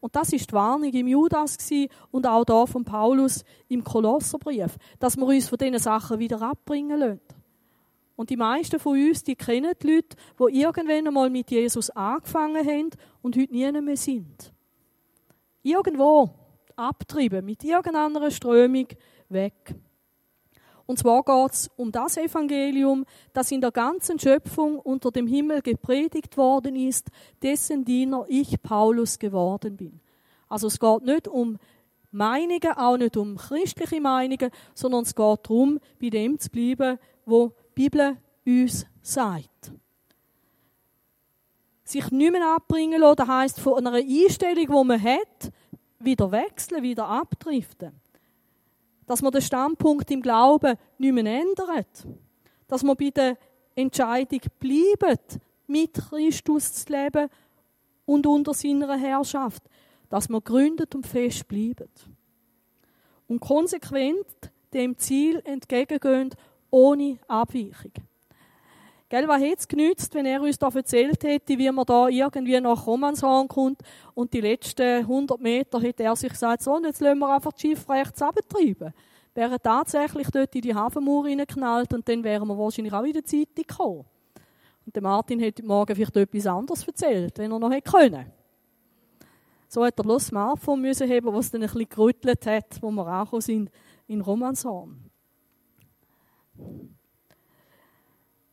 Und 0.00 0.16
das 0.16 0.32
ist 0.32 0.50
die 0.50 0.54
Warnung 0.54 0.92
im 0.92 1.08
Judas 1.08 1.58
und 2.10 2.26
auch 2.26 2.44
da 2.44 2.66
von 2.66 2.84
Paulus 2.84 3.44
im 3.68 3.84
Kolosserbrief, 3.84 4.76
dass 4.98 5.16
wir 5.16 5.26
uns 5.26 5.48
von 5.48 5.58
diesen 5.58 5.78
Sachen 5.78 6.18
wieder 6.18 6.40
abbringen 6.40 6.98
lassen. 6.98 7.20
Und 8.16 8.30
die 8.30 8.36
meisten 8.36 8.78
von 8.78 8.98
uns, 8.98 9.22
die 9.22 9.36
kennen 9.36 9.72
die 9.82 9.94
Leute, 9.94 10.16
die 10.38 10.60
irgendwann 10.60 11.06
einmal 11.06 11.30
mit 11.30 11.50
Jesus 11.50 11.90
angefangen 11.90 12.66
haben 12.66 12.90
und 13.22 13.36
heute 13.36 13.52
nie 13.52 13.72
mehr 13.80 13.96
sind. 13.96 14.52
Irgendwo 15.62 16.30
abtrieben, 16.76 17.44
mit 17.44 17.64
irgendeiner 17.64 18.30
Strömung 18.30 18.86
weg. 19.28 19.74
Und 20.90 20.98
zwar 20.98 21.22
geht 21.22 21.52
es 21.52 21.70
um 21.76 21.92
das 21.92 22.16
Evangelium, 22.16 23.06
das 23.32 23.52
in 23.52 23.60
der 23.60 23.70
ganzen 23.70 24.18
Schöpfung 24.18 24.80
unter 24.80 25.12
dem 25.12 25.28
Himmel 25.28 25.62
gepredigt 25.62 26.36
worden 26.36 26.74
ist, 26.74 27.10
dessen 27.40 27.84
Diener 27.84 28.24
ich, 28.26 28.60
Paulus, 28.60 29.20
geworden 29.20 29.76
bin. 29.76 30.00
Also 30.48 30.66
es 30.66 30.80
geht 30.80 31.02
nicht 31.02 31.28
um 31.28 31.58
Meinungen, 32.10 32.72
auch 32.74 32.96
nicht 32.96 33.16
um 33.16 33.36
christliche 33.36 34.00
Meinungen, 34.00 34.50
sondern 34.74 35.02
es 35.04 35.14
geht 35.14 35.38
darum, 35.44 35.78
bei 36.00 36.10
dem 36.10 36.40
zu 36.40 36.50
bleiben, 36.50 36.98
wo 37.24 37.52
Bibel 37.76 38.16
uns 38.44 38.84
sagt. 39.00 39.72
Sich 41.84 42.10
nicht 42.10 42.32
mehr 42.32 42.56
abbringen 42.56 43.00
lassen, 43.00 43.16
das 43.16 43.28
heisst, 43.28 43.60
von 43.60 43.86
einer 43.86 43.98
Einstellung, 43.98 44.66
die 44.66 44.88
man 44.88 45.00
hat, 45.00 45.52
wieder 46.00 46.32
wechseln, 46.32 46.82
wieder 46.82 47.06
abdriften. 47.06 47.92
Dass 49.10 49.22
man 49.22 49.32
den 49.32 49.42
Standpunkt 49.42 50.08
im 50.12 50.22
Glauben 50.22 50.76
nicht 50.98 51.12
mehr 51.12 51.40
ändert. 51.40 52.06
Dass 52.68 52.84
man 52.84 52.96
bei 52.96 53.10
der 53.10 53.36
Entscheidung 53.74 54.38
bleibt, 54.60 55.40
mit 55.66 55.94
Christus 55.94 56.72
zu 56.72 56.92
leben 56.92 57.28
und 58.04 58.24
unter 58.24 58.54
seiner 58.54 58.96
Herrschaft. 58.96 59.64
Dass 60.08 60.28
man 60.28 60.44
gründet 60.44 60.94
und 60.94 61.08
fest 61.08 61.48
bleibt. 61.48 62.08
Und 63.26 63.40
konsequent 63.40 64.52
dem 64.72 64.96
Ziel 64.96 65.42
entgegengehen 65.44 66.30
ohne 66.70 67.18
Abweichung. 67.26 67.90
Gell, 69.10 69.26
was 69.26 69.42
hätte 69.42 69.56
es 69.58 69.66
genützt, 69.66 70.14
wenn 70.14 70.24
er 70.24 70.40
uns 70.40 70.56
da 70.56 70.68
erzählt 70.68 71.24
hätte, 71.24 71.58
wie 71.58 71.68
man 71.72 71.84
da 71.84 72.06
irgendwie 72.06 72.60
nach 72.60 72.86
Romanshorn 72.86 73.48
kommt 73.48 73.82
und 74.14 74.32
die 74.32 74.40
letzten 74.40 75.00
100 75.00 75.40
Meter 75.40 75.80
hätte 75.80 76.04
er 76.04 76.14
sich 76.14 76.30
gesagt, 76.30 76.62
so, 76.62 76.76
und 76.76 76.84
jetzt 76.84 77.00
lassen 77.00 77.18
wir 77.18 77.34
einfach 77.34 77.50
das 77.50 77.60
Schiff 77.60 77.90
rechts 77.90 78.22
abtreiben. 78.22 78.94
Wäre 79.34 79.60
tatsächlich 79.60 80.28
dort 80.30 80.54
in 80.54 80.60
die 80.60 80.72
Hafenmauer 80.72 81.24
reingeknallt 81.24 81.92
und 81.92 82.08
dann 82.08 82.22
wären 82.22 82.46
wir 82.46 82.56
wahrscheinlich 82.56 82.92
auch 82.92 83.02
in 83.02 83.12
der 83.12 83.24
Zeit 83.24 83.48
gekommen. 83.56 84.04
Und 84.86 84.94
der 84.94 85.02
Martin 85.02 85.40
hätte 85.40 85.64
morgen 85.64 85.96
vielleicht 85.96 86.16
etwas 86.16 86.46
anderes 86.46 86.86
erzählt, 86.86 87.36
wenn 87.36 87.50
er 87.50 87.58
noch 87.58 87.72
hätte 87.72 87.90
können. 87.90 88.32
So 89.66 89.84
hat 89.84 89.98
er 89.98 90.04
bloß 90.04 90.22
das 90.22 90.28
Smartphone 90.28 90.82
müssen 90.82 91.10
haben, 91.10 91.34
was 91.34 91.50
dann 91.50 91.62
ein 91.62 91.68
bisschen 91.68 91.88
gerüttelt 91.88 92.46
hat, 92.46 92.80
wo 92.80 92.92
wir 92.92 93.06
angekommen 93.08 93.42
sind 93.42 93.70
in 94.06 94.20
Romanshorn. 94.20 95.10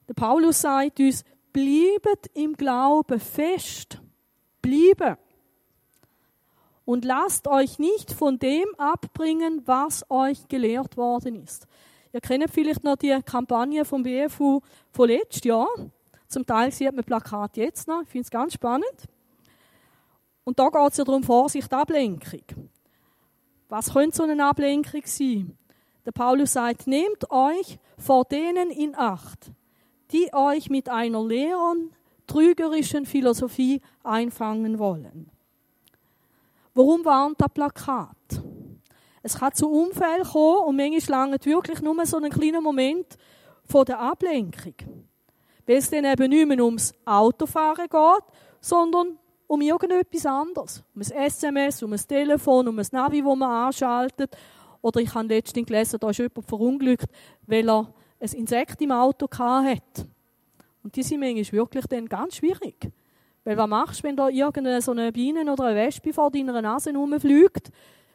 Der 0.08 0.14
Paulus 0.14 0.62
sagt 0.62 1.00
uns, 1.00 1.24
bleibt 1.52 2.28
im 2.34 2.54
Glauben 2.54 3.20
fest. 3.20 4.02
Bleiben. 4.62 5.18
Und 6.86 7.04
lasst 7.04 7.48
euch 7.48 7.80
nicht 7.80 8.14
von 8.14 8.40
dem 8.40 8.66
abbringen, 8.78 9.62
was 9.66 10.10
euch 10.10 10.48
gelehrt 10.48 10.96
worden 10.96 11.44
ist. 11.44 11.68
Ihr 12.14 12.22
kennt 12.22 12.50
vielleicht 12.50 12.84
noch 12.84 12.96
die 12.96 13.20
Kampagne 13.26 13.84
vom 13.84 14.04
BFU 14.04 14.62
von 14.92 15.10
letztes 15.10 15.44
Jahr. 15.44 15.68
Zum 16.28 16.46
Teil 16.46 16.72
sieht 16.72 16.94
man 16.94 17.04
Plakat 17.04 17.58
jetzt 17.58 17.88
noch. 17.88 18.02
Ich 18.04 18.10
finde 18.10 18.24
es 18.24 18.32
ganz 18.32 18.54
spannend. 18.54 19.08
Und 20.44 20.58
da 20.60 20.70
geht 20.70 20.92
es 20.92 20.98
ja 20.98 21.04
darum, 21.04 21.24
Vorsicht, 21.24 21.74
Ablenkung. 21.74 22.70
Was 23.68 23.92
könnte 23.92 24.16
so 24.16 24.24
eine 24.24 24.46
Ablenkung 24.46 25.02
sein? 25.04 25.58
Der 26.06 26.14
Paulus 26.14 26.54
sagt, 26.54 26.88
nehmt 26.88 27.30
euch 27.30 27.80
vor 27.98 28.24
denen 28.24 28.72
in 28.72 28.96
Acht, 28.96 29.52
die 30.12 30.30
euch 30.34 30.70
mit 30.70 30.90
einer 30.90 31.24
leeren, 31.24 31.92
trügerischen 32.28 33.06
Philosophie 33.06 33.82
einfangen 34.04 34.80
wollen. 34.80 35.30
Warum 36.74 37.04
warnt 37.06 37.42
das 37.42 37.50
Plakat? 37.54 38.16
Es 39.24 39.38
kann 39.38 39.54
zu 39.54 39.70
Unfällen 39.70 40.24
kommen 40.24 40.68
und 40.68 40.76
manchmal 40.76 41.20
lange 41.20 41.38
wirklich 41.44 41.82
nur 41.82 42.06
so 42.06 42.18
einen 42.18 42.32
kleinen 42.32 42.64
Moment 42.64 43.18
von 43.66 43.84
der 43.86 44.00
Ablenkung. 44.00 44.76
Weil 45.66 45.78
es 45.78 45.90
dann 45.90 46.06
eben 46.06 46.30
nicht 46.30 46.48
mehr 46.48 46.64
ums 46.64 46.94
Autofahren 47.04 47.88
geht, 47.90 48.24
sondern 48.62 49.18
um 49.48 49.62
irgendetwas 49.62 50.26
anderes. 50.26 50.84
Um 50.94 51.02
ein 51.02 51.12
SMS, 51.12 51.84
um 51.84 51.94
ein 51.94 52.00
Telefon, 52.00 52.68
um 52.68 52.80
ein 52.80 52.88
Navi, 52.92 53.22
das 53.22 53.36
man 53.36 53.68
anschaltet. 53.68 54.38
Oder 54.82 55.02
ich 55.02 55.14
habe 55.14 55.28
letztens 55.28 55.66
gelesen, 55.66 56.00
da 56.00 56.10
ist 56.10 56.20
jemand 56.20 56.46
verunglückt, 56.46 57.10
weil 57.48 57.70
er 57.70 57.94
ein 58.20 58.32
Insekt 58.34 58.82
im 58.82 58.92
Auto 58.92 59.28
hatte. 59.38 60.08
Und 60.84 60.96
die 60.96 61.04
sind 61.04 61.20
manchmal 61.20 61.52
wirklich 61.52 61.86
dann 61.88 62.08
ganz 62.08 62.38
schwierig. 62.38 62.92
Weil 63.44 63.58
was 63.58 63.70
machst 63.70 64.00
du, 64.00 64.08
wenn 64.08 64.16
da 64.16 64.30
irgendeine 64.30 64.82
so 64.82 64.92
eine 64.92 65.12
Biene 65.12 65.52
oder 65.52 65.66
eine 65.66 65.76
Wespe 65.76 66.14
vor 66.14 66.32
deiner 66.32 66.62
Nase 66.62 66.94
rumfliegt? 66.94 67.72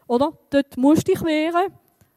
Oder? 0.07 0.33
Dort 0.51 0.77
musst 0.77 1.09
du 1.09 1.13
dich 1.13 1.23
wehren. 1.23 1.73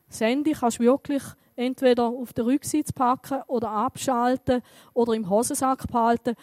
Das 0.08 0.20
kannst 0.60 0.80
du 0.80 0.84
wirklich 0.84 1.24
entweder 1.56 2.08
auf 2.08 2.34
der 2.34 2.46
Rücksitz 2.46 2.92
packen 2.92 3.42
oder 3.48 3.70
abschalten 3.70 4.62
oder 4.94 5.14
im 5.14 5.30
Hosensack 5.30 5.88
behalten. 5.88 6.36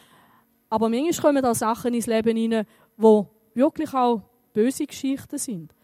Aber 0.71 0.89
manchmal 0.89 1.13
kommen 1.13 1.43
da 1.43 1.55
Sachen 1.55 1.93
ins 1.93 2.07
Leben 2.07 2.37
hinein, 2.37 2.67
wo 2.97 3.29
wirklich 3.55 3.93
auch 3.93 4.23
böse 4.55 4.87
Geschichten 4.87 5.39
sind. 5.39 5.75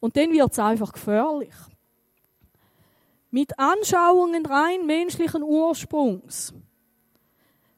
Und 0.00 0.16
dann 0.16 0.32
wird 0.32 0.52
es 0.52 0.58
einfach 0.58 0.92
gefährlich. 0.92 1.54
Mit 3.36 3.58
Anschauungen 3.58 4.46
rein 4.46 4.86
menschlichen 4.86 5.42
Ursprungs, 5.42 6.54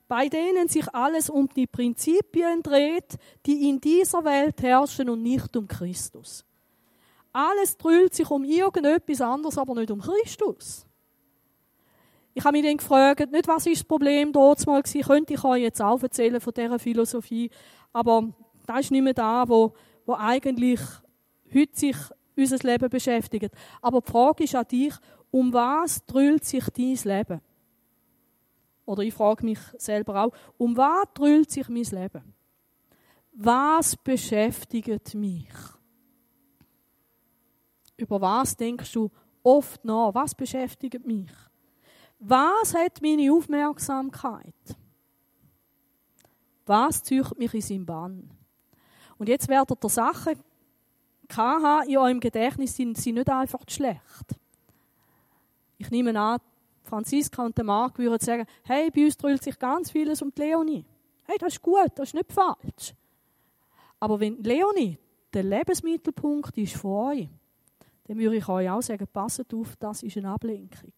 bei 0.07 0.29
denen 0.29 0.69
sich 0.69 0.87
alles 0.95 1.29
um 1.29 1.49
die 1.49 1.67
Prinzipien 1.67 2.63
dreht, 2.63 3.17
die 3.45 3.69
in 3.69 3.81
dieser 3.81 4.25
Welt 4.25 4.63
herrschen 4.63 5.11
und 5.11 5.25
nicht 5.25 5.57
um 5.57 5.67
Christus. 5.67 6.45
Alles 7.33 7.77
drüllt 7.77 8.15
sich 8.15 8.31
um 8.31 8.45
irgendetwas 8.45 9.21
anderes, 9.21 9.59
aber 9.59 9.75
nicht 9.75 9.91
um 9.91 10.01
Christus. 10.01 10.87
Ich 12.35 12.45
habe 12.45 12.57
mich 12.57 12.65
dann 12.65 12.77
gefragt, 12.77 13.33
nicht 13.33 13.49
was 13.49 13.67
ist 13.67 13.81
das 13.81 13.85
Problem 13.85 14.33
dort 14.33 14.65
mal 14.65 14.81
gewesen, 14.81 15.03
könnte 15.09 15.35
ich 15.35 15.43
euch 15.43 15.63
jetzt 15.63 15.83
auch 15.83 16.01
erzählen 16.01 16.41
von 16.41 16.55
dieser 16.55 16.79
Philosophie, 16.79 17.51
aber 17.93 18.29
das 18.65 18.79
ist 18.79 18.91
nicht 18.93 19.03
mehr 19.03 19.13
da, 19.13 19.49
wo, 19.49 19.75
wo 20.07 20.15
eigentlich 20.15 20.79
heute 21.53 21.77
sich 21.77 21.97
unser 22.37 22.59
Leben 22.59 22.89
beschäftigt. 22.89 23.53
Aber 23.83 24.01
die 24.01 24.11
Frage 24.13 24.45
ist 24.45 24.55
an 24.55 24.69
dich, 24.69 24.95
um 25.31 25.53
was 25.53 26.05
drüllt 26.07 26.45
sich 26.45 26.65
dein 26.71 26.99
Leben? 27.05 27.41
Oder 28.87 29.03
ich 29.03 29.15
frage 29.15 29.45
mich 29.45 29.59
selber 29.77 30.25
auch, 30.25 30.33
um 30.57 30.77
was 30.77 31.07
drüllt 31.15 31.51
sich 31.51 31.69
mein 31.69 31.85
Leben? 31.85 32.35
Was 33.33 33.97
beschäftigt 33.97 35.15
mich? 35.15 35.53
Über 37.97 38.21
was 38.21 38.57
denkst 38.57 38.93
du 38.93 39.11
oft 39.43 39.85
nach? 39.85 40.15
Was 40.15 40.35
beschäftigt 40.35 41.07
mich? 41.07 41.31
Was 42.19 42.75
hat 42.75 43.03
meine 43.03 43.33
Aufmerksamkeit? 43.33 44.55
Was 46.67 47.03
zieht 47.03 47.39
mich 47.39 47.55
in 47.55 47.61
seinen 47.61 47.87
Bann? 47.87 48.31
Und 49.19 49.29
jetzt 49.29 49.49
werdet 49.49 49.85
ihr 49.85 49.89
Sachen 49.89 50.43
haben 51.37 51.89
in 51.89 51.99
eurem 51.99 52.21
Gedächtnis, 52.21 52.75
sind 52.75 52.97
sie 52.97 53.13
nicht 53.13 53.29
einfach 53.29 53.63
schlecht. 53.69 54.35
Ich 55.79 55.91
nehme 55.91 56.19
an, 56.19 56.41
Franziska 56.83 57.45
und 57.45 57.57
der 57.57 57.65
Marc 57.65 57.99
würden 57.99 58.19
sagen, 58.19 58.47
hey, 58.65 58.91
bei 58.91 59.05
uns 59.05 59.17
dreht 59.17 59.43
sich 59.43 59.59
ganz 59.59 59.91
vieles 59.91 60.21
um 60.23 60.33
die 60.35 60.43
Leonie. 60.43 60.85
Hey, 61.25 61.37
das 61.39 61.55
ist 61.55 61.63
gut, 61.63 61.93
das 61.95 62.09
ist 62.09 62.15
nicht 62.15 62.33
falsch. 62.33 62.95
Aber 64.01 64.19
wenn 64.19 64.43
Leonie 64.43 64.99
der 65.33 65.43
Lebensmittelpunkt 65.43 66.57
ist 66.59 66.77
von 66.77 67.11
euch, 67.11 67.29
dann 68.05 68.19
würde 68.19 68.37
ich 68.37 68.49
euch 68.49 68.71
auch 68.71 68.81
sagen, 68.81 69.07
passet 69.13 69.53
auf, 69.53 69.77
das 69.77 70.03
ist 70.03 70.17
eine 70.17 70.31
Ablenkung. 70.31 70.93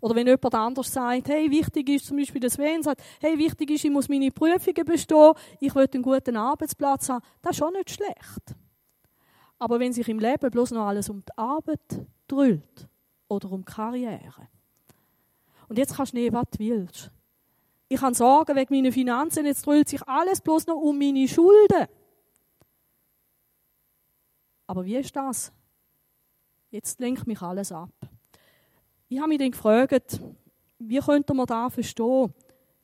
Oder 0.00 0.14
wenn 0.14 0.28
jemand 0.28 0.54
anders 0.54 0.92
sagt, 0.92 1.28
hey, 1.28 1.50
wichtig 1.50 1.88
ist 1.88 2.06
zum 2.06 2.18
Beispiel, 2.18 2.40
dass 2.40 2.52
Sven 2.52 2.84
sagt, 2.84 3.02
hey, 3.20 3.36
wichtig 3.36 3.70
ist, 3.70 3.84
ich 3.84 3.90
muss 3.90 4.08
meine 4.08 4.30
Prüfungen 4.30 4.84
bestehen, 4.84 5.32
ich 5.58 5.74
will 5.74 5.88
einen 5.92 6.02
guten 6.02 6.36
Arbeitsplatz 6.36 7.08
haben, 7.08 7.24
das 7.42 7.56
ist 7.56 7.62
auch 7.62 7.72
nicht 7.72 7.90
schlecht. 7.90 8.54
Aber 9.58 9.80
wenn 9.80 9.92
sich 9.92 10.08
im 10.08 10.20
Leben 10.20 10.50
bloß 10.52 10.70
noch 10.70 10.86
alles 10.86 11.10
um 11.10 11.20
die 11.20 11.36
Arbeit 11.36 12.06
drüllt 12.28 12.88
oder 13.28 13.52
um 13.52 13.64
Karriere. 13.64 14.48
Und 15.68 15.78
jetzt 15.78 15.94
kannst 15.94 16.12
du 16.12 16.16
nehmen, 16.16 16.34
was 16.34 16.46
du 16.50 16.58
willst. 16.58 17.10
Ich 17.88 18.00
habe 18.00 18.14
Sorgen 18.14 18.56
wegen 18.56 18.74
meiner 18.74 18.92
Finanzen, 18.92 19.46
jetzt 19.46 19.64
drüllt 19.66 19.88
sich 19.88 20.06
alles 20.06 20.40
bloß 20.40 20.66
noch 20.66 20.76
um 20.76 20.98
meine 20.98 21.28
Schulden. 21.28 21.86
Aber 24.66 24.84
wie 24.84 24.96
ist 24.96 25.16
das? 25.16 25.52
Jetzt 26.70 27.00
lenkt 27.00 27.26
mich 27.26 27.40
alles 27.40 27.72
ab. 27.72 27.90
Ich 29.08 29.18
habe 29.18 29.28
mich 29.28 29.38
dann 29.38 29.50
gefragt, 29.50 30.20
wie 30.78 30.98
könnte 30.98 31.32
man 31.32 31.46
da 31.46 31.70
verstehen? 31.70 32.34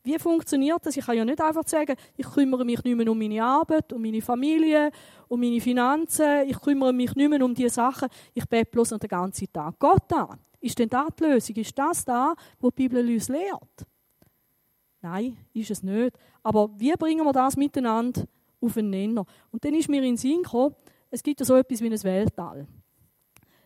Wie 0.05 0.19
funktioniert 0.19 0.85
das? 0.85 0.99
Ich 0.99 1.07
kann 1.07 1.17
ja 1.17 1.25
nicht 1.25 1.41
einfach 1.41 1.67
sagen, 1.67 1.97
ich 2.15 2.27
kümmere 2.27 2.63
mich 2.63 2.85
nicht 2.85 2.95
mehr 2.95 3.11
um 3.11 3.19
meine 3.19 3.43
Arbeit, 3.43 3.91
um 3.91 4.03
meine 4.03 4.21
Familie, 4.21 4.91
um 5.29 5.41
meine 5.41 5.63
Finanzen, 5.63 6.47
ich 6.47 6.61
kümmere 6.61 6.93
mich 6.93 7.15
nicht 7.15 7.31
mehr 7.31 7.43
um 7.43 7.55
diese 7.55 7.71
Sachen, 7.71 8.11
ich 8.35 8.47
bete 8.47 8.71
bloß 8.71 8.91
noch 8.91 8.99
den 8.99 9.09
ganzen 9.09 9.51
Tag 9.51 9.79
Gott 9.79 10.13
an. 10.13 10.39
Ist 10.61 10.79
denn 10.79 10.91
das 10.91 11.09
die 11.19 11.25
Lösung? 11.25 11.57
Ist 11.57 11.79
das 11.79 12.05
da, 12.05 12.35
wo 12.61 12.69
die 12.69 12.87
Bibel 12.87 13.09
uns 13.09 13.29
lehrt? 13.29 13.87
Nein, 15.01 15.39
ist 15.55 15.71
es 15.71 15.83
nicht. 15.83 16.19
Aber 16.43 16.71
wie 16.77 16.93
bringen 16.93 17.25
wir 17.25 17.33
das 17.33 17.57
miteinander 17.57 18.25
auf 18.61 18.75
den 18.75 18.91
Nenner? 18.91 19.25
Und 19.51 19.65
dann 19.65 19.75
ist 19.75 19.89
mir 19.89 19.99
in 19.99 20.05
den 20.05 20.17
Sinn 20.19 20.43
gekommen, 20.43 20.75
es 21.11 21.23
gibt 21.23 21.41
ja 21.41 21.47
so 21.47 21.57
etwas 21.57 21.81
wie 21.81 21.91
ein 21.91 22.03
Weltall. 22.03 22.67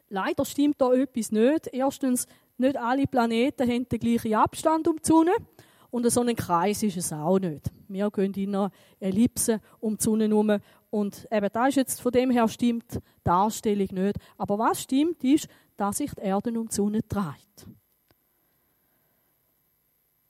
Leider 0.09 0.45
stimmt 0.45 0.81
da 0.81 0.93
etwas 0.93 1.33
nicht. 1.33 1.69
Erstens, 1.73 2.27
nicht 2.59 2.77
alle 2.77 3.07
Planeten 3.07 3.69
haben 3.69 3.89
den 3.89 3.99
gleichen 3.99 4.35
Abstand 4.35 4.89
um 4.89 4.97
die 4.97 5.07
Sonne. 5.07 5.33
Und 5.91 6.11
so 6.11 6.21
ein 6.21 6.37
Kreis 6.37 6.83
ist 6.83 6.97
es 6.97 7.13
auch 7.13 7.39
nicht. 7.39 7.71
Wir 7.89 8.11
gehen 8.11 8.35
in 8.35 8.55
einer 8.55 8.71
Ellipse 9.01 9.61
um 9.81 9.97
die 9.97 10.03
Sonne 10.03 10.29
herum. 10.29 10.59
Und 10.91 11.27
eben, 11.31 11.49
da 11.53 11.67
ist 11.67 11.77
jetzt 11.77 12.01
von 12.01 12.13
dem 12.13 12.31
her 12.31 12.47
stimmt 12.49 12.95
die 12.95 13.01
Darstellung 13.25 13.89
nicht. 13.93 14.19
Aber 14.37 14.59
was 14.59 14.83
stimmt, 14.83 15.25
ist, 15.25 15.49
dass 15.77 15.99
sich 15.99 16.13
die 16.15 16.21
Erde 16.21 16.59
um 16.59 16.69
die 16.69 16.75
Sonne 16.75 17.01
dreht. 17.03 17.67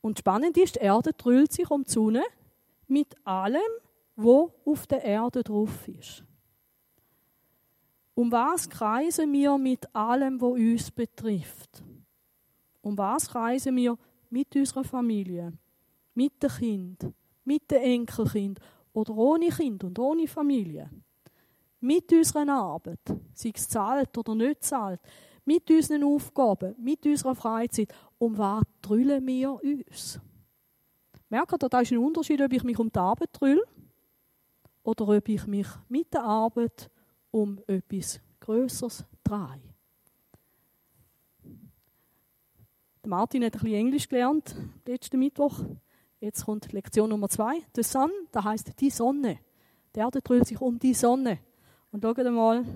Und 0.01 0.21
spannend 0.21 0.57
ist, 0.57 0.77
die 0.77 0.81
Erde 0.81 1.13
drüllt 1.13 1.53
sich 1.53 1.69
um 1.71 1.83
die 1.83 1.91
Sonne 1.91 2.23
mit 2.87 3.15
allem, 3.27 3.61
wo 4.15 4.55
auf 4.65 4.87
der 4.87 5.03
Erde 5.03 5.43
drauf 5.43 5.89
ist. 5.89 6.25
Um 8.15 8.33
was 8.33 8.69
kreisen 8.69 9.33
wir 9.33 9.59
mit 9.59 9.95
allem, 9.95 10.41
wo 10.41 10.55
uns 10.55 10.91
betrifft? 10.91 11.83
Um 12.81 12.97
was 12.97 13.29
kreisen 13.29 13.77
wir 13.77 13.99
mit 14.31 14.55
unserer 14.57 14.85
Familie, 14.85 15.53
mit 16.15 16.43
den 16.43 16.51
Kind, 16.51 17.13
mit 17.45 17.71
den 17.71 17.83
Enkelkind 17.83 18.59
oder 18.93 19.17
ohne 19.17 19.49
Kind 19.49 19.85
und 19.85 19.99
ohne 19.99 20.27
Familie? 20.27 20.91
Mit 21.81 22.13
unserer 22.13 22.49
Arbeit, 22.49 23.01
sei 23.35 23.53
es 23.55 23.69
zahlt 23.69 24.17
oder 24.19 24.35
nicht 24.35 24.65
zahlt, 24.65 25.01
mit 25.45 25.71
unseren 25.71 26.05
Aufgaben, 26.05 26.75
mit 26.79 27.07
unserer 27.07 27.35
Freizeit, 27.35 27.93
um 28.19 28.37
was 28.37 28.63
drüllen 28.83 29.27
wir 29.27 29.59
uns? 29.63 30.21
Merkt 31.31 31.63
ihr, 31.63 31.69
da 31.69 31.81
ist 31.81 31.93
ein 31.93 31.99
Unterschied, 31.99 32.41
ob 32.41 32.53
ich 32.53 32.65
mich 32.65 32.79
um 32.79 32.91
die 32.91 32.99
Arbeit 32.99 33.31
drülle 33.33 33.63
oder 34.83 35.09
ob 35.09 35.29
ich 35.29 35.47
mich 35.47 35.69
mit 35.89 36.13
der 36.13 36.25
Arbeit 36.25 36.91
um 37.31 37.61
etwas 37.67 38.21
Größeres 38.41 39.05
drehe. 39.23 39.68
Martin 43.09 43.43
hat 43.43 43.55
ein 43.55 43.61
bisschen 43.61 43.75
Englisch 43.75 44.07
gelernt 44.07 44.55
letzten 44.85 45.19
Mittwoch. 45.19 45.61
Jetzt 46.21 46.45
kommt 46.45 46.71
Lektion 46.75 47.09
Nummer 47.09 47.31
zwei. 47.31 47.63
The 47.75 47.83
Sun, 47.83 48.11
da 48.33 48.45
heißt 48.45 48.79
die 48.79 48.91
Sonne. 48.91 49.39
Die 49.97 50.01
Erde 50.01 50.21
dreht 50.21 50.47
sich 50.47 50.61
um 50.61 50.79
die 50.79 50.93
Sonne. 50.93 51.39
Und 51.91 52.03
schaut 52.03 52.19
mal, 52.19 52.67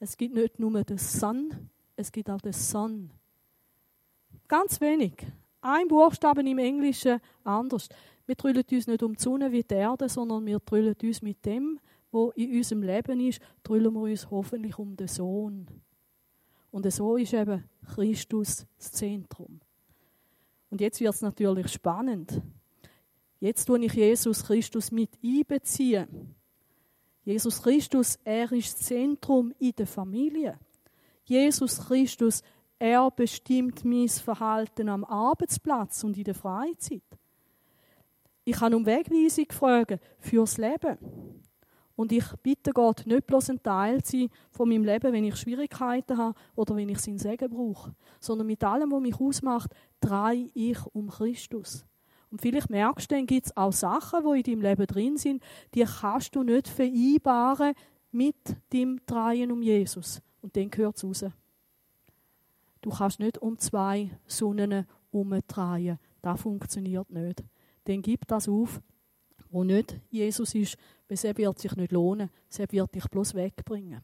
es 0.00 0.16
gibt 0.16 0.34
nicht 0.34 0.58
nur 0.58 0.82
den 0.82 0.98
Sun, 0.98 1.70
es 1.94 2.10
gibt 2.10 2.28
auch 2.28 2.40
den 2.40 2.52
Sun. 2.52 3.12
Ganz 4.48 4.80
wenig. 4.80 5.12
Ein 5.60 5.86
Buchstaben 5.86 6.48
im 6.48 6.58
Englischen 6.58 7.20
anders. 7.44 7.88
Wir 8.26 8.34
drüllen 8.34 8.64
uns 8.68 8.86
nicht 8.88 9.02
um 9.04 9.14
die 9.14 9.22
Sonne 9.22 9.52
wie 9.52 9.62
die 9.62 9.74
Erde, 9.74 10.08
sondern 10.08 10.44
wir 10.44 10.58
drüllen 10.58 10.96
uns 11.00 11.22
mit 11.22 11.46
dem, 11.46 11.78
was 12.10 12.34
in 12.34 12.56
unserem 12.56 12.82
Leben 12.82 13.20
ist, 13.20 13.40
drüllen 13.62 13.94
wir 13.94 14.00
uns 14.00 14.28
hoffentlich 14.28 14.76
um 14.76 14.96
den 14.96 15.06
Sohn. 15.06 15.68
Und 16.70 16.90
so 16.92 17.16
ist 17.16 17.34
eben 17.34 17.64
Christus 17.94 18.66
das 18.78 18.92
Zentrum. 18.92 19.60
Und 20.70 20.80
jetzt 20.80 21.00
wird 21.00 21.14
es 21.14 21.22
natürlich 21.22 21.68
spannend. 21.68 22.40
Jetzt 23.40 23.64
tue 23.64 23.84
ich 23.84 23.92
Jesus 23.92 24.44
Christus 24.44 24.92
mit 24.92 25.10
einbeziehen. 25.24 26.34
Jesus 27.24 27.62
Christus, 27.62 28.18
er 28.24 28.50
ist 28.52 28.78
das 28.78 28.86
Zentrum 28.86 29.52
in 29.58 29.72
der 29.72 29.86
Familie. 29.86 30.58
Jesus 31.24 31.78
Christus, 31.86 32.42
er 32.78 33.10
bestimmt 33.10 33.84
mein 33.84 34.08
Verhalten 34.08 34.88
am 34.88 35.04
Arbeitsplatz 35.04 36.02
und 36.04 36.16
in 36.16 36.24
der 36.24 36.34
Freizeit. 36.34 37.02
Ich 38.44 38.56
kann 38.56 38.74
um 38.74 38.86
Wegweisung 38.86 39.46
fragen 39.50 40.00
fürs 40.18 40.56
Leben. 40.56 40.98
Und 42.00 42.12
ich 42.12 42.24
bitte 42.42 42.72
Gott, 42.72 43.02
nicht 43.04 43.26
bloß 43.26 43.50
ein 43.50 43.62
Teil 43.62 44.02
zu 44.02 44.20
sein 44.20 44.30
von 44.52 44.70
meinem 44.70 44.84
Leben, 44.84 45.12
wenn 45.12 45.22
ich 45.22 45.36
Schwierigkeiten 45.36 46.16
habe 46.16 46.34
oder 46.56 46.74
wenn 46.74 46.88
ich 46.88 46.98
seinen 46.98 47.18
Segen 47.18 47.50
brauche, 47.50 47.94
sondern 48.20 48.46
mit 48.46 48.64
allem, 48.64 48.90
was 48.90 49.02
mich 49.02 49.20
ausmacht, 49.20 49.74
drehe 50.00 50.48
ich 50.54 50.78
um 50.94 51.10
Christus. 51.10 51.84
Und 52.30 52.40
vielleicht 52.40 52.70
merkst 52.70 53.10
du, 53.10 53.16
dann 53.16 53.26
gibt 53.26 53.48
es 53.48 53.54
auch 53.54 53.74
Sachen, 53.74 54.24
die 54.24 54.50
in 54.50 54.62
deinem 54.62 54.62
Leben 54.62 54.86
drin 54.86 55.16
sind, 55.18 55.42
die 55.74 55.84
kannst 55.84 56.34
du 56.34 56.42
nicht 56.42 56.68
vereinbaren 56.68 57.74
mit 58.12 58.56
dem 58.72 58.98
Drehen 59.04 59.52
um 59.52 59.60
Jesus. 59.60 60.22
Und 60.40 60.56
dann 60.56 60.70
gehört 60.70 60.96
es 60.96 61.04
raus. 61.04 61.26
Du 62.80 62.88
kannst 62.88 63.20
nicht 63.20 63.36
um 63.36 63.58
zwei 63.58 64.08
Sonnen 64.26 64.86
umdrehen. 65.10 65.98
Das 66.22 66.40
funktioniert 66.40 67.10
nicht. 67.10 67.44
Dann 67.84 68.00
gib 68.00 68.26
das 68.26 68.48
auf, 68.48 68.80
wo 69.50 69.64
nicht 69.64 69.98
Jesus 70.10 70.54
ist, 70.54 70.78
weil 71.08 71.14
es 71.14 71.24
wird 71.24 71.58
sich 71.58 71.76
nicht 71.76 71.92
lohnen. 71.92 72.30
Es 72.48 72.58
wird 72.58 72.94
dich 72.94 73.08
bloß 73.08 73.34
wegbringen. 73.34 74.00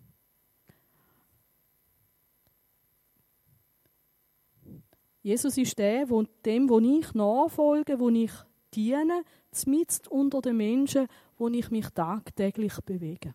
Jesus 5.23 5.59
ist 5.59 5.77
der, 5.79 6.09
wo 6.09 6.23
dem, 6.45 6.69
wo 6.69 6.79
ich 6.79 7.13
nachfolge, 7.15 7.99
wo 7.99 8.09
ich 8.11 8.31
diene, 8.75 9.25
zumindest 9.51 10.09
unter 10.09 10.41
den 10.41 10.57
Menschen, 10.57 11.09
wo 11.37 11.49
ich 11.49 11.71
mich 11.71 11.89
tagtäglich 11.91 12.81
bewege. 12.83 13.35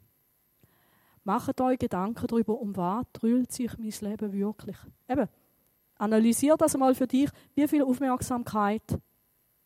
Macht 1.24 1.60
euch 1.60 1.80
Gedanken 1.80 2.28
darüber, 2.28 2.60
um 2.60 2.76
was 2.78 3.06
drüllt 3.14 3.52
sich 3.52 3.78
mein 3.78 3.94
Leben 4.10 4.32
wirklich. 4.32 4.78
Eben, 5.08 5.28
analysier 5.96 6.56
das 6.58 6.78
mal 6.78 6.96
für 6.96 7.08
dich, 7.08 7.30
wie 7.56 7.68
viel 7.68 7.84
Aufmerksamkeit 7.84 8.98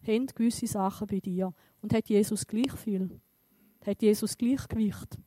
haben 0.05 0.27
gewisse 0.27 0.67
Sachen 0.67 1.07
bei 1.07 1.19
dir 1.19 1.53
und 1.85 1.93
hat 1.93 2.09
Jesus 2.09 2.47
gleich 2.47 2.71
viel? 2.71 3.21
Hat 3.85 4.01
Jesus 4.01 4.35
gleich 4.35 4.67
Gewicht? 4.67 5.19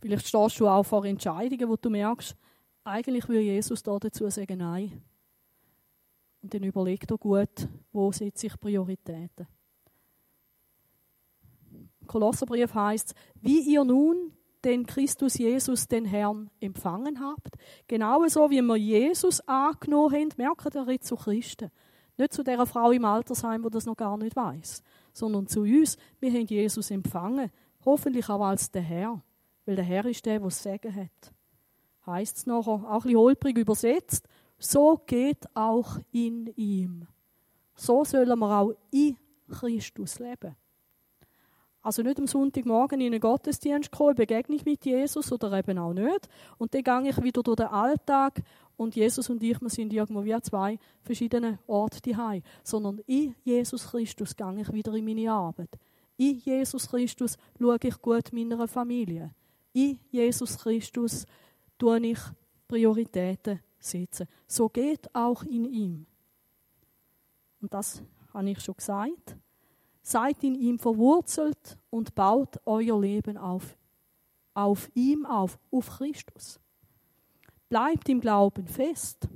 Vielleicht 0.00 0.28
stehst 0.28 0.60
du 0.60 0.68
auch 0.68 0.84
vor 0.84 1.04
Entscheidungen, 1.04 1.68
wo 1.68 1.74
du 1.74 1.90
merkst, 1.90 2.36
eigentlich 2.84 3.28
würde 3.28 3.40
Jesus 3.40 3.82
da 3.82 3.98
dazu 3.98 4.30
sagen, 4.30 4.58
nein. 4.58 5.02
Und 6.42 6.54
dann 6.54 6.62
überleg 6.62 7.08
dir 7.08 7.18
gut, 7.18 7.68
wo 7.90 8.12
setze 8.12 8.46
ich 8.46 8.60
Prioritäten. 8.60 9.48
Im 11.72 12.06
Kolosserbrief 12.06 12.72
heißt 12.72 13.16
wie 13.40 13.74
ihr 13.74 13.82
nun 13.82 14.32
den 14.62 14.86
Christus 14.86 15.38
Jesus, 15.38 15.88
den 15.88 16.04
Herrn, 16.04 16.50
empfangen 16.60 17.18
habt, 17.18 17.56
genauso 17.88 18.48
wie 18.48 18.62
wir 18.62 18.76
Jesus 18.76 19.40
angenommen 19.40 20.14
haben, 20.14 20.28
merkt 20.36 20.76
ihr 20.76 21.00
zu 21.00 21.16
Christen. 21.16 21.72
Nicht 22.18 22.32
zu 22.32 22.42
der 22.42 22.66
Frau 22.66 22.90
im 22.90 23.04
Altersheim, 23.04 23.64
wo 23.64 23.68
das 23.68 23.86
noch 23.86 23.96
gar 23.96 24.18
nicht 24.18 24.34
weiß, 24.34 24.82
sondern 25.12 25.46
zu 25.46 25.60
uns. 25.60 25.96
Wir 26.18 26.32
haben 26.32 26.46
Jesus 26.46 26.90
empfangen, 26.90 27.50
hoffentlich 27.84 28.28
auch 28.28 28.44
als 28.44 28.70
der 28.70 28.82
Herr, 28.82 29.22
weil 29.64 29.76
der 29.76 29.84
Herr 29.84 30.04
ist 30.04 30.26
der, 30.26 30.40
der 30.40 30.48
das 30.48 30.62
Sagen 30.62 30.94
hat. 30.94 31.32
Heißt 32.06 32.38
es 32.38 32.46
nachher, 32.46 32.72
auch 32.72 32.84
ein 32.84 33.02
bisschen 33.02 33.18
holprig 33.18 33.58
übersetzt, 33.58 34.28
so 34.58 35.00
geht 35.06 35.46
auch 35.54 35.98
in 36.10 36.48
ihm. 36.56 37.06
So 37.76 38.04
sollen 38.04 38.38
wir 38.38 38.58
auch 38.58 38.74
in 38.90 39.16
Christus 39.48 40.18
leben. 40.18 40.56
Also 41.80 42.02
nicht 42.02 42.18
am 42.18 42.26
Sonntagmorgen 42.26 43.00
in 43.00 43.12
einen 43.12 43.20
Gottesdienst 43.20 43.92
kommen, 43.92 44.16
begegne 44.16 44.56
ich 44.56 44.64
mit 44.64 44.84
Jesus 44.84 45.30
oder 45.30 45.52
eben 45.52 45.78
auch 45.78 45.92
nicht. 45.92 46.28
Und 46.58 46.74
dann 46.74 46.82
gehe 46.82 47.10
ich 47.10 47.22
wieder 47.22 47.42
durch 47.42 47.56
den 47.56 47.68
Alltag 47.68 48.42
und 48.78 48.94
Jesus 48.94 49.28
und 49.28 49.42
ich, 49.42 49.60
wir 49.60 49.68
sind 49.68 49.92
irgendwo 49.92 50.24
wie 50.24 50.40
zwei 50.40 50.78
verschiedene 51.02 51.58
Orte 51.66 52.00
daheim. 52.00 52.42
Sondern 52.62 53.00
in 53.06 53.34
Jesus 53.44 53.88
Christus 53.88 54.34
gehe 54.34 54.60
ich 54.60 54.72
wieder 54.72 54.94
in 54.94 55.04
meine 55.04 55.32
Arbeit. 55.32 55.70
In 56.16 56.38
Jesus 56.38 56.88
Christus 56.88 57.36
schaue 57.58 57.78
ich 57.82 58.00
gut 58.00 58.32
meiner 58.32 58.68
Familie. 58.68 59.34
In 59.72 59.98
Jesus 60.10 60.56
Christus 60.56 61.26
tue 61.76 62.06
ich 62.06 62.18
Prioritäten 62.68 63.60
setzen. 63.80 64.28
So 64.46 64.68
geht 64.68 65.12
auch 65.12 65.42
in 65.42 65.64
ihm. 65.64 66.06
Und 67.60 67.74
das 67.74 68.00
habe 68.32 68.50
ich 68.50 68.60
schon 68.60 68.76
gesagt. 68.76 69.36
Seid 70.02 70.44
in 70.44 70.54
ihm 70.54 70.78
verwurzelt 70.78 71.78
und 71.90 72.14
baut 72.14 72.60
euer 72.64 73.00
Leben 73.00 73.36
auf, 73.36 73.76
auf 74.54 74.88
ihm 74.94 75.26
auf, 75.26 75.58
auf 75.72 75.88
Christus. 75.88 76.60
Bleibt 77.68 78.08
im 78.08 78.20
Glauben 78.20 78.66
fest 78.66 79.28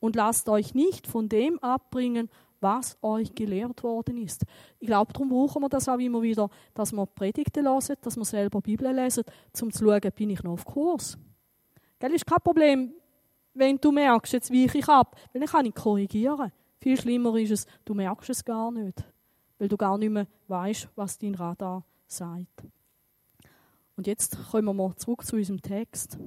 und 0.00 0.16
lasst 0.16 0.48
euch 0.48 0.74
nicht 0.74 1.06
von 1.06 1.28
dem 1.28 1.58
abbringen, 1.60 2.28
was 2.62 2.96
euch 3.02 3.34
gelehrt 3.34 3.82
worden 3.82 4.16
ist. 4.18 4.44
Ich 4.78 4.86
glaube, 4.86 5.12
darum 5.12 5.28
brauchen 5.28 5.62
wir 5.62 5.68
das 5.68 5.88
auch 5.88 5.98
immer 5.98 6.22
wieder, 6.22 6.48
dass 6.74 6.92
wir 6.92 7.06
Predigten 7.06 7.66
hören, 7.66 7.96
dass 8.00 8.16
wir 8.16 8.24
selber 8.24 8.60
Bibel 8.60 8.90
lesen, 8.94 9.24
um 9.60 9.70
zu 9.70 9.84
schauen, 9.84 10.12
bin 10.14 10.30
ich 10.30 10.42
noch 10.42 10.52
auf 10.52 10.64
Kurs. 10.64 11.18
Gell, 11.98 12.14
ist 12.14 12.26
kein 12.26 12.40
Problem, 12.42 12.92
wenn 13.54 13.78
du 13.78 13.92
merkst, 13.92 14.32
jetzt 14.32 14.52
weiche 14.52 14.78
ich 14.78 14.88
ab, 14.88 15.16
weil 15.32 15.40
dann 15.40 15.48
kann 15.48 15.66
ich 15.66 15.74
korrigieren. 15.74 16.52
Viel 16.80 16.98
schlimmer 17.00 17.36
ist 17.36 17.50
es, 17.50 17.66
du 17.84 17.94
merkst 17.94 18.30
es 18.30 18.44
gar 18.44 18.70
nicht, 18.70 19.04
weil 19.58 19.68
du 19.68 19.76
gar 19.76 19.98
nicht 19.98 20.10
mehr 20.10 20.26
weißt, 20.48 20.88
was 20.96 21.18
dein 21.18 21.34
Radar 21.34 21.84
sagt. 22.06 22.64
Und 23.96 24.06
jetzt 24.06 24.38
kommen 24.50 24.76
wir 24.76 24.96
zurück 24.96 25.24
zu 25.24 25.36
unserem 25.36 25.60
Text. 25.60 26.18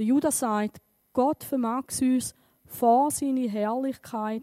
Der 0.00 0.06
Judas 0.06 0.38
sagt, 0.38 0.80
Gott 1.12 1.44
vermag 1.44 1.84
es 1.88 2.00
uns, 2.00 2.34
vor 2.64 3.10
seine 3.10 3.46
Herrlichkeit 3.50 4.42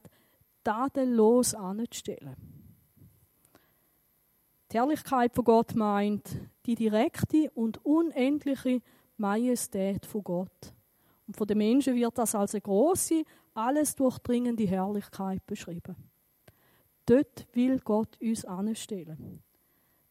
tadellos 0.63 1.55
anzustellen. 1.55 2.35
Die 4.71 4.77
Herrlichkeit 4.77 5.33
von 5.33 5.45
Gott 5.45 5.73
meint 5.73 6.29
die 6.67 6.75
direkte 6.75 7.49
und 7.55 7.83
unendliche 7.83 8.83
Majestät 9.17 10.05
von 10.05 10.23
Gott. 10.23 10.75
Und 11.25 11.35
von 11.35 11.47
den 11.47 11.57
Menschen 11.57 11.95
wird 11.95 12.15
das 12.19 12.35
als 12.35 12.53
eine 12.53 12.61
große, 12.61 13.23
alles 13.55 13.95
durchdringende 13.95 14.67
Herrlichkeit 14.67 15.43
beschrieben. 15.47 15.95
Dort 17.07 17.47
will 17.53 17.79
Gott 17.79 18.15
uns 18.21 18.45
anstellen. 18.45 19.41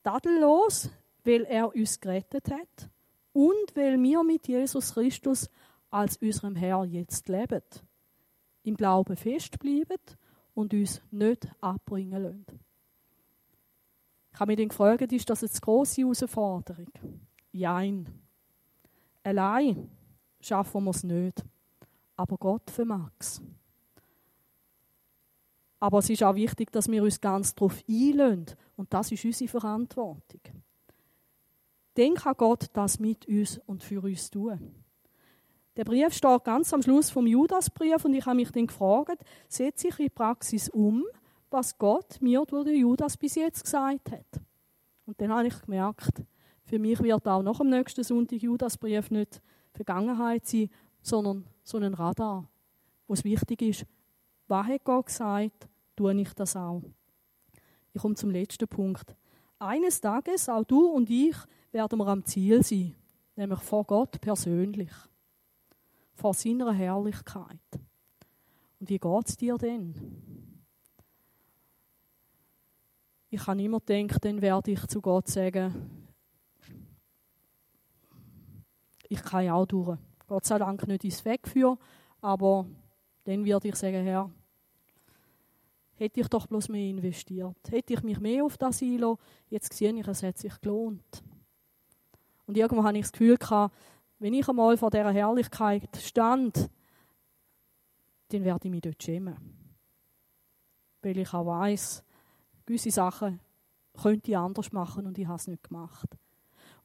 Tadellos, 0.03 0.91
weil 1.23 1.45
er 1.45 1.73
uns 1.73 2.01
gerettet 2.01 2.51
hat 2.51 2.91
und 3.37 3.77
weil 3.77 4.03
wir 4.03 4.25
mit 4.25 4.49
Jesus 4.49 4.95
Christus 4.95 5.51
als 5.91 6.17
unserem 6.17 6.57
Herr 6.57 6.85
jetzt 6.85 7.29
leben. 7.29 7.61
Im 8.63 8.79
Glauben 8.79 9.15
festbleiben 9.15 10.01
und 10.55 10.73
uns 10.73 11.03
nicht 11.11 11.47
abbringen 11.61 12.23
lassen. 12.23 12.61
Ich 14.33 14.41
habe 14.41 14.53
mich 14.53 14.59
dann 14.59 14.69
gefragt, 14.69 15.13
ist 15.13 15.29
das 15.29 15.43
eine 15.43 15.61
grosse 15.61 16.01
Herausforderung? 16.01 16.91
Jein. 17.53 18.09
Allein 19.23 19.91
schaffen 20.41 20.85
wir 20.85 20.91
es 20.91 21.05
nicht. 21.05 21.45
Aber 22.17 22.39
Gott 22.39 22.71
vermag 22.71 23.13
es. 23.19 23.43
Aber 25.79 25.99
es 25.99 26.09
ist 26.09 26.23
auch 26.23 26.35
wichtig, 26.35 26.73
dass 26.73 26.91
wir 26.91 27.03
uns 27.03 27.21
ganz 27.21 27.55
darauf 27.55 27.85
einlösen. 27.87 28.47
Und 28.77 28.95
das 28.95 29.13
ist 29.13 29.27
unsere 29.27 29.51
Verantwortung. 29.51 30.41
Dann 31.97 32.15
kann 32.15 32.35
Gott 32.37 32.67
das 32.75 32.99
mit 33.01 33.27
uns 33.27 33.59
und 33.67 33.83
für 33.83 34.03
uns 34.03 34.31
tun. 34.31 34.75
Der 35.77 35.85
Brief 35.85 36.13
steht 36.13 36.45
ganz 36.45 36.73
am 36.73 36.83
Schluss 36.83 37.11
vom 37.11 37.27
Judasbrief 37.27 38.05
und 38.05 38.15
ich 38.15 38.25
habe 38.25 38.37
mich 38.37 38.51
dann 38.51 38.67
gefragt, 38.67 39.23
setze 39.49 39.89
ich 39.89 39.99
in 39.99 40.11
Praxis 40.11 40.69
um, 40.69 41.05
was 41.51 41.77
Gott 41.77 42.21
mir 42.21 42.45
durch 42.47 42.67
den 42.67 42.77
Judas 42.77 43.17
bis 43.17 43.35
jetzt 43.35 43.65
gesagt 43.65 44.11
hat. 44.11 44.43
Und 45.07 45.21
dann 45.21 45.33
habe 45.33 45.49
ich 45.49 45.63
gemerkt, 45.63 46.23
für 46.65 46.79
mich 46.79 47.01
wird 47.03 47.29
auch 47.29 47.43
nach 47.43 47.59
dem 47.59 47.71
nächsten 47.71 48.05
Sonntag 48.05 48.43
Judasbrief 48.43 49.11
nicht 49.11 49.41
Vergangenheit 49.73 50.47
sein, 50.47 50.71
sondern 51.01 51.47
so 51.63 51.79
ein 51.79 51.95
Radar, 51.95 52.49
wo 53.07 53.15
es 53.15 53.25
wichtig 53.25 53.63
ist, 53.63 53.87
was 54.49 54.67
hat 54.67 54.85
Gott 54.85 55.07
gesagt, 55.07 55.69
tue 55.95 56.15
ich 56.21 56.33
das 56.35 56.57
auch. 56.57 56.83
Ich 57.93 58.03
komme 58.03 58.15
zum 58.15 58.31
letzten 58.31 58.69
Punkt. 58.69 59.15
Eines 59.59 60.01
Tages, 60.01 60.49
auch 60.49 60.65
du 60.65 60.87
und 60.87 61.09
ich, 61.09 61.37
werden 61.77 61.99
wir 61.99 62.07
am 62.07 62.25
Ziel 62.25 62.63
sein, 62.63 62.95
nämlich 63.37 63.61
vor 63.61 63.85
Gott 63.85 64.19
persönlich, 64.23 64.91
vor 66.15 66.33
seiner 66.33 66.73
Herrlichkeit. 66.73 67.61
Und 68.81 68.89
wie 68.89 68.99
geht 68.99 69.29
es 69.29 69.37
dir 69.37 69.59
denn? 69.59 69.95
Ich 73.29 73.47
habe 73.47 73.63
immer 73.63 73.81
gedacht, 73.81 74.25
dann 74.25 74.41
werde 74.41 74.71
ich 74.71 74.87
zu 74.87 75.03
Gott 75.03 75.29
sagen, 75.29 76.09
ich 79.11 79.23
kann 79.23 79.45
ja 79.45 79.53
auch 79.53 79.67
durch. 79.67 79.99
Gott 80.27 80.47
sei 80.47 80.59
Dank 80.59 80.89
nicht 80.89 81.05
ins 81.05 81.25
Wegführen, 81.27 81.77
aber 82.23 82.67
dann 83.25 83.45
würde 83.45 83.69
ich 83.69 83.77
sagen, 83.77 84.03
Herr, 84.03 84.31
hätte 85.97 86.21
ich 86.21 86.29
doch 86.29 86.47
bloß 86.47 86.71
mehr 86.71 86.89
investiert. 86.89 87.59
Hätte 87.69 87.93
ich 87.93 88.03
mich 88.03 88.19
mehr 88.19 88.47
auf 88.47 88.57
das 88.57 88.81
einlassen, 88.81 89.19
jetzt 89.51 89.75
sehe 89.75 89.93
ich, 89.93 90.09
es 90.09 90.23
hat 90.23 90.39
sich 90.39 90.59
gelohnt. 90.63 91.23
Und 92.47 92.57
irgendwo 92.57 92.85
habe 92.85 92.97
ich 92.97 93.05
das 93.05 93.13
Gefühl 93.13 93.39
wenn 94.19 94.33
ich 94.33 94.49
einmal 94.49 94.77
vor 94.77 94.91
dieser 94.91 95.13
Herrlichkeit 95.13 95.97
stand, 95.97 96.71
dann 98.29 98.45
werde 98.45 98.67
ich 98.67 98.71
mich 98.71 98.81
dort 98.81 99.03
schämen. 99.03 99.37
Weil 101.03 101.19
ich 101.19 101.33
auch 101.35 101.47
weiss, 101.47 102.03
gewisse 102.65 102.91
Sachen 102.91 103.41
könnte 104.01 104.31
ich 104.31 104.37
anders 104.37 104.73
machen 104.73 105.07
und 105.07 105.19
ich 105.19 105.27
habe 105.27 105.37
es 105.37 105.47
nicht 105.47 105.65
gemacht. 105.65 106.09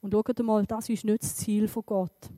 Und 0.00 0.12
schaut 0.12 0.38
mal, 0.40 0.66
das 0.66 0.88
ist 0.88 1.04
nicht 1.04 1.22
das 1.22 1.36
Ziel 1.36 1.68
von 1.68 1.84
Gott. 1.86 2.30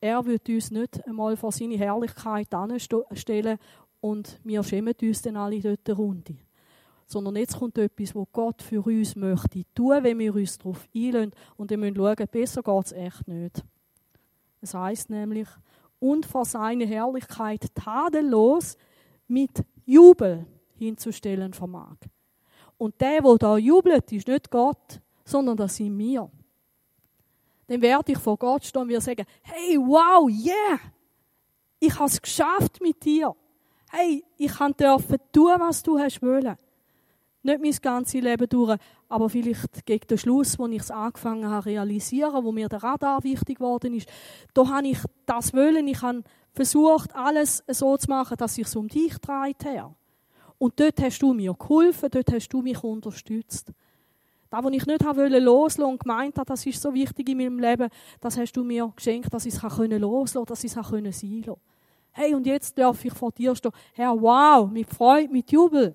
Er 0.00 0.24
wird 0.24 0.48
uns 0.48 0.70
nicht 0.70 1.06
einmal 1.06 1.36
vor 1.36 1.52
seine 1.52 1.76
Herrlichkeit 1.76 2.52
anstellen 2.54 3.58
und 4.00 4.40
wir 4.44 4.62
schämen 4.62 4.94
uns 5.00 5.22
dann 5.22 5.36
alle 5.36 5.60
dort 5.60 5.98
Runde. 5.98 6.36
Sondern 7.10 7.36
jetzt 7.36 7.58
kommt 7.58 7.76
etwas, 7.76 8.14
wo 8.14 8.26
Gott 8.32 8.62
für 8.62 8.86
uns 8.86 9.16
möchte 9.16 9.64
tun, 9.74 10.04
wenn 10.04 10.18
wir 10.18 10.34
uns 10.34 10.58
darauf 10.58 10.88
einlösen. 10.94 11.32
Und 11.56 11.70
wir 11.70 11.78
müssen 11.78 11.96
schauen, 11.96 12.28
besser 12.30 12.62
geht 12.62 12.86
es 12.86 12.92
echt 12.92 13.26
nicht. 13.26 13.64
Es 14.60 14.74
heißt 14.74 15.10
nämlich, 15.10 15.48
und 15.98 16.24
vor 16.24 16.44
seine 16.44 16.86
Herrlichkeit 16.86 17.66
tadellos 17.74 18.76
mit 19.26 19.64
Jubel 19.84 20.46
hinzustellen 20.76 21.52
vermag. 21.52 21.96
Und 22.78 23.00
der, 23.00 23.24
wo 23.24 23.36
da 23.36 23.58
jubelt, 23.58 24.10
ist 24.12 24.28
nicht 24.28 24.50
Gott, 24.50 25.00
sondern 25.24 25.56
das 25.56 25.76
sind 25.76 25.98
wir 25.98 26.30
dann 27.70 27.82
werde 27.82 28.10
ich 28.10 28.18
vor 28.18 28.36
Gott 28.36 28.64
stehen 28.64 28.82
und 28.82 28.88
wir 28.88 29.00
sagen, 29.00 29.24
hey, 29.42 29.78
wow, 29.78 30.28
yeah, 30.28 30.80
ich 31.78 31.94
habe 31.94 32.06
es 32.06 32.20
geschafft 32.20 32.80
mit 32.80 33.04
dir. 33.04 33.32
Hey, 33.92 34.24
ich 34.36 34.52
durfte 34.76 35.20
tun, 35.30 35.54
was 35.56 35.80
du 35.80 35.96
hast 35.96 36.20
wollen. 36.20 36.56
Nicht 37.42 37.62
mein 37.62 37.74
ganzes 37.80 38.20
Leben 38.20 38.48
durch, 38.48 38.78
aber 39.08 39.30
vielleicht 39.30 39.86
gegen 39.86 40.06
den 40.06 40.18
Schluss, 40.18 40.58
wo 40.58 40.66
ich 40.66 40.82
es 40.82 40.90
angefangen 40.90 41.48
habe 41.48 41.66
realisieren, 41.66 42.44
wo 42.44 42.52
mir 42.52 42.68
der 42.68 42.82
Radar 42.82 43.24
wichtig 43.24 43.58
geworden 43.58 43.94
ist, 43.94 44.08
da 44.52 44.68
habe 44.68 44.88
ich 44.88 44.98
das 45.24 45.54
wollen, 45.54 45.88
ich 45.88 46.02
habe 46.02 46.22
versucht, 46.52 47.14
alles 47.14 47.64
so 47.66 47.96
zu 47.96 48.08
machen, 48.08 48.36
dass 48.36 48.58
ich 48.58 48.66
es 48.66 48.76
um 48.76 48.88
dich 48.88 49.16
dreht 49.18 49.64
her. 49.64 49.94
Und 50.58 50.78
dort 50.78 51.00
hast 51.00 51.20
du 51.20 51.32
mir 51.32 51.54
geholfen, 51.54 52.10
dort 52.10 52.30
hast 52.30 52.48
du 52.50 52.60
mich 52.60 52.84
unterstützt. 52.84 53.72
Das, 54.50 54.64
was 54.64 54.72
ich 54.72 54.84
nicht 54.84 55.04
habe 55.04 55.26
loslassen 55.38 55.84
und 55.84 56.00
gemeint 56.00 56.36
habe, 56.36 56.46
das 56.46 56.66
ist 56.66 56.82
so 56.82 56.92
wichtig 56.92 57.28
in 57.28 57.38
meinem 57.38 57.58
Leben, 57.58 57.88
das 58.20 58.36
hast 58.36 58.52
du 58.52 58.64
mir 58.64 58.92
geschenkt, 58.94 59.32
dass 59.32 59.46
ich 59.46 59.54
es 59.54 59.62
loslassen 59.62 60.34
konnte, 60.38 60.50
dass 60.50 60.64
ich 60.64 60.76
es 60.76 61.20
sein 61.20 61.42
konnte. 61.42 61.60
Hey, 62.12 62.34
und 62.34 62.44
jetzt 62.46 62.76
darf 62.76 63.04
ich 63.04 63.12
vor 63.12 63.30
dir 63.30 63.54
stehen. 63.54 63.72
Herr, 63.94 64.20
wow, 64.20 64.68
mit 64.70 64.90
Freude, 64.90 65.32
mit 65.32 65.50
Jubel. 65.52 65.94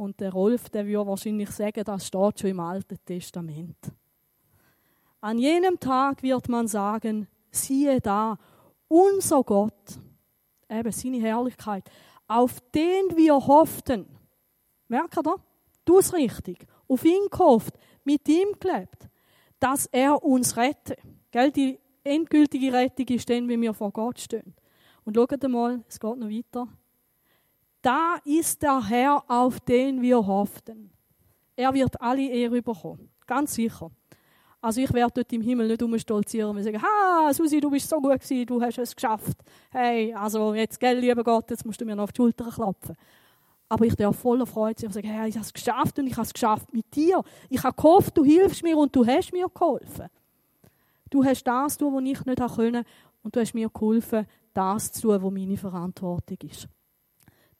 Und 0.00 0.18
der 0.18 0.32
Rolf, 0.32 0.70
der 0.70 0.86
würde 0.86 1.10
wahrscheinlich 1.10 1.50
sagen, 1.50 1.84
das 1.84 2.06
steht 2.06 2.40
schon 2.40 2.48
im 2.48 2.60
Alten 2.60 2.96
Testament. 3.04 3.76
An 5.20 5.36
jenem 5.36 5.78
Tag 5.78 6.22
wird 6.22 6.48
man 6.48 6.66
sagen, 6.66 7.28
siehe 7.50 8.00
da, 8.00 8.38
unser 8.88 9.42
Gott, 9.42 10.00
eben 10.70 10.90
seine 10.90 11.20
Herrlichkeit, 11.20 11.84
auf 12.26 12.60
den 12.74 13.14
wir 13.14 13.34
hofften. 13.34 14.06
Merkt 14.88 15.18
ihr? 15.18 15.36
Du 15.84 15.98
es 15.98 16.14
richtig. 16.14 16.66
Auf 16.88 17.04
ihn 17.04 17.28
gehofft, 17.30 17.74
mit 18.02 18.26
ihm 18.26 18.54
gelebt, 18.58 19.06
dass 19.58 19.84
er 19.84 20.24
uns 20.24 20.56
rettet. 20.56 20.98
Gell? 21.30 21.52
Die 21.52 21.78
endgültige 22.04 22.72
Rettung 22.72 23.06
ist 23.08 23.28
dann, 23.28 23.46
wenn 23.46 23.60
wir 23.60 23.74
vor 23.74 23.90
Gott 23.90 24.18
stehen. 24.18 24.54
Und 25.04 25.14
schaut 25.14 25.42
mal, 25.42 25.84
es 25.86 26.00
geht 26.00 26.16
noch 26.16 26.30
weiter. 26.30 26.68
Da 27.82 28.16
ist 28.24 28.62
der 28.62 28.88
Herr, 28.88 29.24
auf 29.28 29.60
den 29.60 30.02
wir 30.02 30.26
hofften. 30.26 30.90
Er 31.56 31.72
wird 31.72 32.00
alle 32.00 32.28
Ehre 32.28 32.60
bekommen. 32.60 33.10
Ganz 33.26 33.54
sicher. 33.54 33.90
Also 34.62 34.82
ich 34.82 34.92
werde 34.92 35.12
dort 35.14 35.32
im 35.32 35.40
Himmel 35.40 35.68
nicht 35.68 35.82
umstolzieren 35.82 36.54
und 36.54 36.62
sagen, 36.62 36.82
ha, 36.82 37.32
Susi, 37.32 37.60
du 37.60 37.70
bist 37.70 37.88
so 37.88 37.96
gut 37.96 38.20
gewesen, 38.20 38.44
du 38.44 38.60
hast 38.60 38.76
es 38.76 38.94
geschafft. 38.94 39.38
Hey, 39.70 40.12
also 40.12 40.52
jetzt, 40.54 40.78
gell, 40.78 40.98
lieber 40.98 41.24
Gott, 41.24 41.50
jetzt 41.50 41.64
musst 41.64 41.80
du 41.80 41.86
mir 41.86 41.96
noch 41.96 42.04
auf 42.04 42.12
die 42.12 42.18
Schulter 42.18 42.50
klopfen. 42.50 42.94
Aber 43.70 43.86
ich 43.86 43.94
darf 43.94 44.18
voller 44.18 44.44
Freude 44.44 44.78
sein 44.78 44.88
und 44.88 44.92
sagen, 44.92 45.08
hey, 45.08 45.30
ich 45.30 45.36
habe 45.36 45.46
es 45.46 45.52
geschafft 45.52 45.98
und 45.98 46.06
ich 46.06 46.12
habe 46.12 46.26
es 46.26 46.34
geschafft 46.34 46.74
mit 46.74 46.94
dir. 46.94 47.22
Ich 47.48 47.62
habe 47.62 47.74
gehofft, 47.74 48.18
du 48.18 48.24
hilfst 48.24 48.62
mir 48.62 48.76
und 48.76 48.94
du 48.94 49.06
hast 49.06 49.32
mir 49.32 49.46
geholfen. 49.48 50.08
Du 51.08 51.24
hast 51.24 51.44
das 51.44 51.78
tun, 51.78 51.94
was 51.94 52.02
ich 52.02 52.26
nicht 52.26 52.54
können 52.54 52.84
und 53.22 53.34
du 53.34 53.40
hast 53.40 53.54
mir 53.54 53.70
geholfen, 53.70 54.26
das 54.52 54.92
zu 54.92 55.02
tun, 55.02 55.22
was 55.22 55.32
meine 55.32 55.56
Verantwortung 55.56 56.38
ist. 56.42 56.68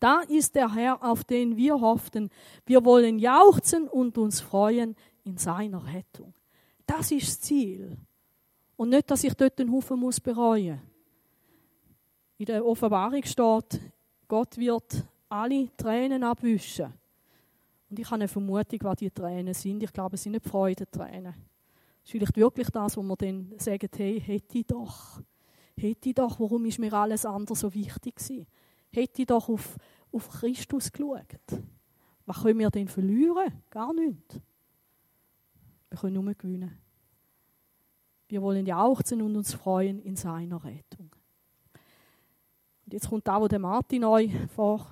Da 0.00 0.22
ist 0.22 0.54
der 0.54 0.74
Herr, 0.74 1.02
auf 1.04 1.24
den 1.24 1.56
wir 1.56 1.78
hofften. 1.80 2.30
Wir 2.64 2.84
wollen 2.84 3.18
jauchzen 3.18 3.86
und 3.86 4.16
uns 4.16 4.40
freuen 4.40 4.96
in 5.24 5.36
seiner 5.36 5.84
Rettung. 5.86 6.32
Das 6.86 7.12
ist 7.12 7.28
das 7.28 7.40
Ziel. 7.42 7.98
Und 8.76 8.88
nicht, 8.88 9.10
dass 9.10 9.22
ich 9.22 9.34
dort 9.34 9.58
den 9.58 9.70
Haufen 9.70 10.00
muss 10.00 10.18
bereuen. 10.18 10.80
In 12.38 12.46
der 12.46 12.64
Offenbarung 12.64 13.22
steht, 13.24 13.80
Gott 14.26 14.56
wird 14.56 15.04
alle 15.28 15.68
Tränen 15.76 16.24
abwischen. 16.24 16.92
Und 17.90 17.98
ich 17.98 18.06
habe 18.06 18.14
eine 18.14 18.28
Vermutung, 18.28 18.78
was 18.82 18.96
die 18.96 19.10
Tränen 19.10 19.52
sind. 19.52 19.82
Ich 19.82 19.92
glaube, 19.92 20.14
es 20.14 20.22
sind 20.22 20.32
nicht 20.32 20.46
Freudentränen. 20.46 21.34
Es 22.02 22.04
ist 22.04 22.12
vielleicht 22.12 22.36
wirklich 22.36 22.70
das, 22.70 22.96
wo 22.96 23.02
man 23.02 23.18
dann 23.18 23.52
sagt, 23.58 23.98
hey, 23.98 24.18
hätte 24.18 24.58
ich 24.58 24.66
doch. 24.66 25.20
Hätte 25.76 26.08
ich 26.08 26.14
doch, 26.14 26.40
warum 26.40 26.64
ist 26.64 26.78
mir 26.78 26.92
alles 26.92 27.26
andere 27.26 27.56
so 27.56 27.72
wichtig 27.74 28.16
gewesen? 28.16 28.46
Hätte 28.90 29.26
doch 29.26 29.48
auf, 29.48 29.76
auf 30.12 30.28
Christus 30.28 30.90
geschaut. 30.90 31.24
Was 32.26 32.42
können 32.42 32.58
wir 32.58 32.70
denn 32.70 32.88
verlieren? 32.88 33.62
Gar 33.70 33.92
nichts. 33.92 34.40
Wir 35.88 35.98
können 35.98 36.22
nur 36.22 36.34
gewinnen. 36.34 36.78
Wir 38.28 38.42
wollen 38.42 38.66
jauchzen 38.66 39.22
und 39.22 39.36
uns 39.36 39.54
freuen 39.54 40.00
in 40.00 40.14
seiner 40.14 40.62
Rettung. 40.62 41.10
Und 42.84 42.92
jetzt 42.92 43.08
kommt 43.08 43.26
da, 43.26 43.40
wo 43.40 43.48
der 43.48 43.58
Martin 43.58 44.04
euch 44.04 44.30
vor 44.54 44.86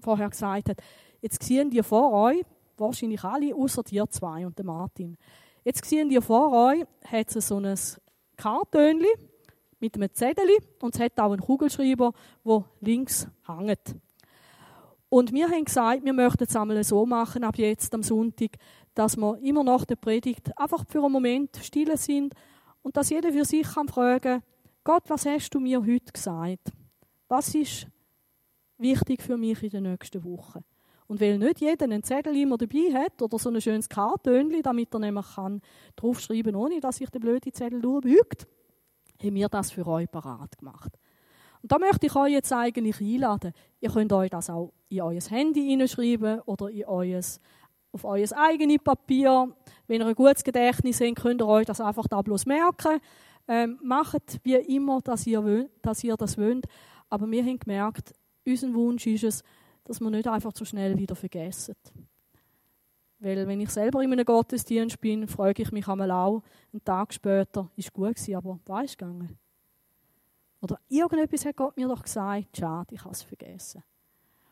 vorher 0.00 0.30
gesagt 0.30 0.70
hat. 0.70 0.78
Jetzt 1.20 1.42
sehen 1.42 1.70
die 1.70 1.82
vor 1.82 2.12
euch, 2.12 2.42
wahrscheinlich 2.76 3.22
alle, 3.22 3.54
außer 3.54 3.82
dir 3.82 4.08
zwei 4.08 4.46
und 4.46 4.56
der 4.58 4.64
Martin. 4.64 5.16
Jetzt 5.64 5.84
sehen 5.84 6.08
die 6.08 6.20
vor 6.20 6.52
euch, 6.52 6.84
hat 7.04 7.34
es 7.36 7.48
so 7.48 7.58
ein 7.58 7.78
Kartönli 8.36 9.08
mit 9.80 9.96
einem 9.96 10.12
Zettel 10.12 10.48
und 10.80 10.94
es 10.94 11.00
hat 11.00 11.18
auch 11.18 11.32
einen 11.32 11.40
Kugelschreiber, 11.40 12.12
wo 12.44 12.64
links 12.80 13.26
hängt. 13.46 13.96
Und 15.08 15.32
wir 15.32 15.48
haben 15.48 15.64
gesagt, 15.64 16.04
wir 16.04 16.12
möchten 16.12 16.44
es 16.44 16.54
einmal 16.54 16.84
so 16.84 17.04
machen, 17.04 17.42
ab 17.42 17.58
jetzt 17.58 17.92
am 17.94 18.02
Sonntag, 18.02 18.50
dass 18.94 19.16
wir 19.16 19.38
immer 19.38 19.64
nach 19.64 19.84
der 19.84 19.96
Predigt 19.96 20.56
einfach 20.56 20.84
für 20.86 21.02
einen 21.02 21.12
Moment 21.12 21.56
still 21.62 21.96
sind 21.96 22.34
und 22.82 22.96
dass 22.96 23.10
jeder 23.10 23.32
für 23.32 23.44
sich 23.44 23.66
kann 23.66 23.88
fragen, 23.88 24.42
Gott, 24.84 25.02
was 25.08 25.26
hast 25.26 25.50
du 25.50 25.60
mir 25.60 25.80
heute 25.80 26.12
gesagt? 26.12 26.72
Was 27.28 27.54
ist 27.54 27.88
wichtig 28.80 29.22
für 29.22 29.36
mich 29.36 29.62
in 29.62 29.70
den 29.70 29.82
nächsten 29.84 30.24
Wochen. 30.24 30.64
Und 31.06 31.20
weil 31.20 31.38
nicht 31.38 31.60
jeder 31.60 31.84
einen 31.84 32.02
Zettel 32.02 32.36
immer 32.36 32.56
dabei 32.56 32.92
hat 32.94 33.20
oder 33.20 33.38
so 33.38 33.50
ein 33.50 33.60
schönes 33.60 33.88
Kartönchen, 33.88 34.62
damit 34.62 34.94
er 34.94 35.00
nämlich 35.00 35.26
kann 35.34 35.60
draufschreiben 35.96 36.54
ohne 36.54 36.80
dass 36.80 36.96
sich 36.96 37.10
der 37.10 37.18
blöde 37.18 37.52
Zettel 37.52 37.80
durchbeugt, 37.80 38.46
haben 39.22 39.34
wir 39.34 39.48
das 39.48 39.70
für 39.70 39.86
euch 39.86 40.10
parat 40.10 40.58
gemacht. 40.58 40.98
Und 41.62 41.72
da 41.72 41.78
möchte 41.78 42.06
ich 42.06 42.16
euch 42.16 42.32
jetzt 42.32 42.52
eigentlich 42.52 43.00
einladen. 43.00 43.52
Ihr 43.80 43.90
könnt 43.90 44.12
euch 44.12 44.30
das 44.30 44.48
auch 44.48 44.72
in 44.88 45.02
euer 45.02 45.20
Handy 45.20 45.66
hineinschreiben 45.66 46.40
oder 46.40 46.70
in 46.70 46.84
euer, 46.86 47.20
auf 47.92 48.04
euer 48.04 48.28
eigenes 48.36 48.78
Papier. 48.82 49.54
Wenn 49.86 50.00
ihr 50.00 50.06
ein 50.06 50.14
gutes 50.14 50.42
Gedächtnis 50.42 51.00
habt, 51.00 51.16
könnt 51.16 51.42
ihr 51.42 51.46
euch 51.46 51.66
das 51.66 51.80
einfach 51.80 52.06
da 52.08 52.22
bloß 52.22 52.46
merken. 52.46 53.00
Ähm, 53.48 53.78
macht 53.82 54.38
wie 54.42 54.54
immer, 54.54 55.00
dass 55.02 55.26
ihr, 55.26 55.68
dass 55.82 56.04
ihr 56.04 56.16
das 56.16 56.38
wollt. 56.38 56.66
Aber 57.08 57.30
wir 57.30 57.44
haben 57.44 57.58
gemerkt, 57.58 58.14
unser 58.46 58.72
Wunsch 58.72 59.06
ist 59.06 59.24
es, 59.24 59.42
dass 59.84 60.00
wir 60.00 60.10
nicht 60.10 60.28
einfach 60.28 60.52
zu 60.52 60.64
schnell 60.64 60.96
wieder 60.96 61.16
vergessen. 61.16 61.74
Weil 63.20 63.46
wenn 63.46 63.60
ich 63.60 63.70
selber 63.70 64.02
in 64.02 64.12
einem 64.12 64.24
Gottesdienst 64.24 64.98
bin, 65.00 65.28
frage 65.28 65.62
ich 65.62 65.72
mich 65.72 65.86
einmal 65.86 66.10
auch, 66.10 66.42
einen 66.72 66.82
Tag 66.82 67.12
später, 67.12 67.70
ist 67.76 67.92
gut 67.92 68.14
gewesen, 68.16 68.34
aber 68.34 68.58
was 68.64 68.84
ist 68.86 68.98
gegangen? 68.98 69.38
Oder 70.62 70.78
irgendetwas 70.88 71.44
hat 71.44 71.56
Gott 71.56 71.76
mir 71.76 71.86
doch 71.86 72.02
gesagt, 72.02 72.56
schade, 72.56 72.94
ich 72.94 73.04
habe 73.04 73.14
es 73.14 73.22
vergessen. 73.22 73.82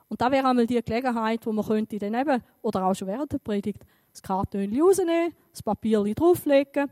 Und 0.09 0.21
da 0.21 0.31
wäre 0.31 0.47
einmal 0.47 0.67
die 0.67 0.83
Gelegenheit, 0.83 1.45
wo 1.47 1.53
man 1.53 1.65
könnte 1.65 1.99
dann 1.99 2.15
eben, 2.15 2.43
oder 2.63 2.85
auch 2.85 2.95
schon 2.95 3.09
während 3.09 3.33
der 3.33 3.39
Predigt, 3.39 3.85
das 4.13 4.23
Kartönchen 4.23 4.81
rausnehmen, 4.81 5.35
das 5.51 5.63
Papier 5.63 6.03
drauflegen 6.15 6.91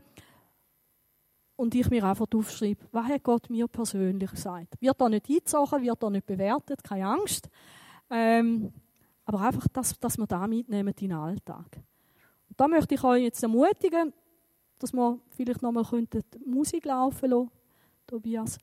und 1.55 1.73
ich 1.75 1.89
mir 1.89 2.03
einfach 2.03 2.27
aufschreibe, 2.33 2.85
was 2.91 3.07
hat 3.07 3.23
Gott 3.23 3.49
mir 3.49 3.67
persönlich 3.67 4.31
gesagt. 4.31 4.79
Wird 4.79 5.01
da 5.01 5.09
nicht 5.09 5.29
eingezogen, 5.29 5.81
wird 5.81 6.01
da 6.01 6.09
nicht 6.09 6.25
bewertet, 6.25 6.83
keine 6.83 7.07
Angst. 7.07 7.49
Ähm, 8.09 8.71
aber 9.27 9.41
einfach, 9.41 9.67
dass, 9.67 9.99
dass 9.99 10.17
wir 10.17 10.25
da 10.25 10.47
mitnehmen 10.47 10.93
in 10.97 11.09
den 11.09 11.17
Alltag. 11.17 11.65
Und 12.49 12.59
da 12.59 12.67
möchte 12.67 12.95
ich 12.95 13.03
euch 13.03 13.23
jetzt 13.23 13.43
ermutigen, 13.43 14.13
dass 14.79 14.93
wir 14.93 15.19
vielleicht 15.35 15.61
nochmal 15.61 15.85
Musik 16.45 16.85
laufen 16.85 17.29
lassen, 17.29 17.51
Tobias. 18.07 18.57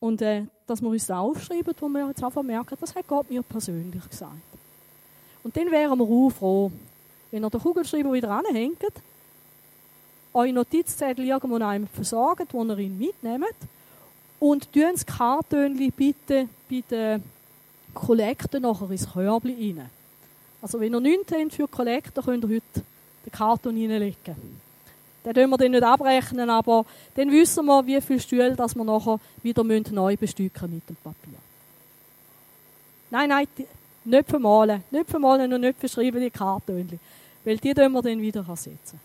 Und 0.00 0.20
äh, 0.20 0.46
dass 0.66 0.82
wir 0.82 0.88
uns 0.88 1.06
da 1.06 1.20
aufschreiben, 1.20 1.72
wo 1.78 1.88
wir 1.88 2.08
jetzt 2.08 2.24
einfach 2.24 2.42
merken, 2.42 2.76
das 2.80 2.94
hat 2.94 3.06
Gott 3.06 3.30
mir 3.30 3.42
persönlich 3.42 4.06
gesagt. 4.10 4.34
Und 5.44 5.56
dann 5.56 5.70
wären 5.70 5.96
wir 5.96 6.04
auch 6.04 6.30
froh, 6.30 6.72
wenn 7.30 7.44
ihr 7.44 7.50
den 7.50 7.60
Kugelschreiber 7.60 8.12
wieder 8.12 8.30
anhängt, 8.30 8.82
eure 10.32 10.52
Notizzettel 10.52 11.24
irgendwo 11.24 11.56
einem 11.56 11.86
versorgt, 11.86 12.52
wo 12.52 12.64
ihr 12.64 12.78
ihn 12.78 12.98
mitnehmt 12.98 13.54
und 14.40 14.72
tun 14.72 14.90
das 14.92 15.06
Kartönchen 15.06 15.92
bitte 15.92 16.48
bei 16.68 16.82
den 16.90 17.22
Kollekten 17.94 18.62
nachher 18.62 18.90
ins 18.90 19.10
Körbchen 19.10 19.78
rein. 19.78 19.90
Also 20.60 20.80
wenn 20.80 20.94
ihr 20.94 21.00
nichts 21.00 21.32
habt 21.32 21.54
für 21.54 21.68
Kollekte, 21.68 22.22
könnt 22.22 22.44
ihr 22.44 22.50
heute 22.50 22.82
den 23.26 23.32
Karton 23.32 23.76
reinlegen. 23.76 24.36
Den 25.24 25.32
können 25.32 25.50
wir 25.50 25.56
dann 25.56 25.70
nicht 25.70 25.82
abrechnen, 25.82 26.50
aber 26.50 26.84
dann 27.14 27.30
wissen 27.30 27.64
wir, 27.64 27.86
wie 27.86 28.00
viele 28.00 28.20
Stühle 28.20 28.56
dass 28.56 28.74
wir 28.74 28.84
nachher 28.84 29.18
wieder 29.42 29.64
neu 29.64 30.16
bestücken 30.16 30.74
mit 30.74 30.88
dem 30.88 30.96
Papier. 30.96 31.38
Nein, 33.10 33.28
nein, 33.28 33.46
nicht 34.04 34.28
vermalen. 34.28 34.84
Nicht 34.90 35.08
vermalen 35.08 35.52
und 35.52 35.60
nicht 35.62 35.78
verschreiben 35.78 36.20
die 36.20 36.30
Kartönchen. 36.30 37.00
Weil 37.44 37.56
die 37.58 37.72
können 37.72 37.92
wir 37.92 38.02
dann 38.02 38.20
wieder 38.20 38.44
ersetzen. 38.46 39.00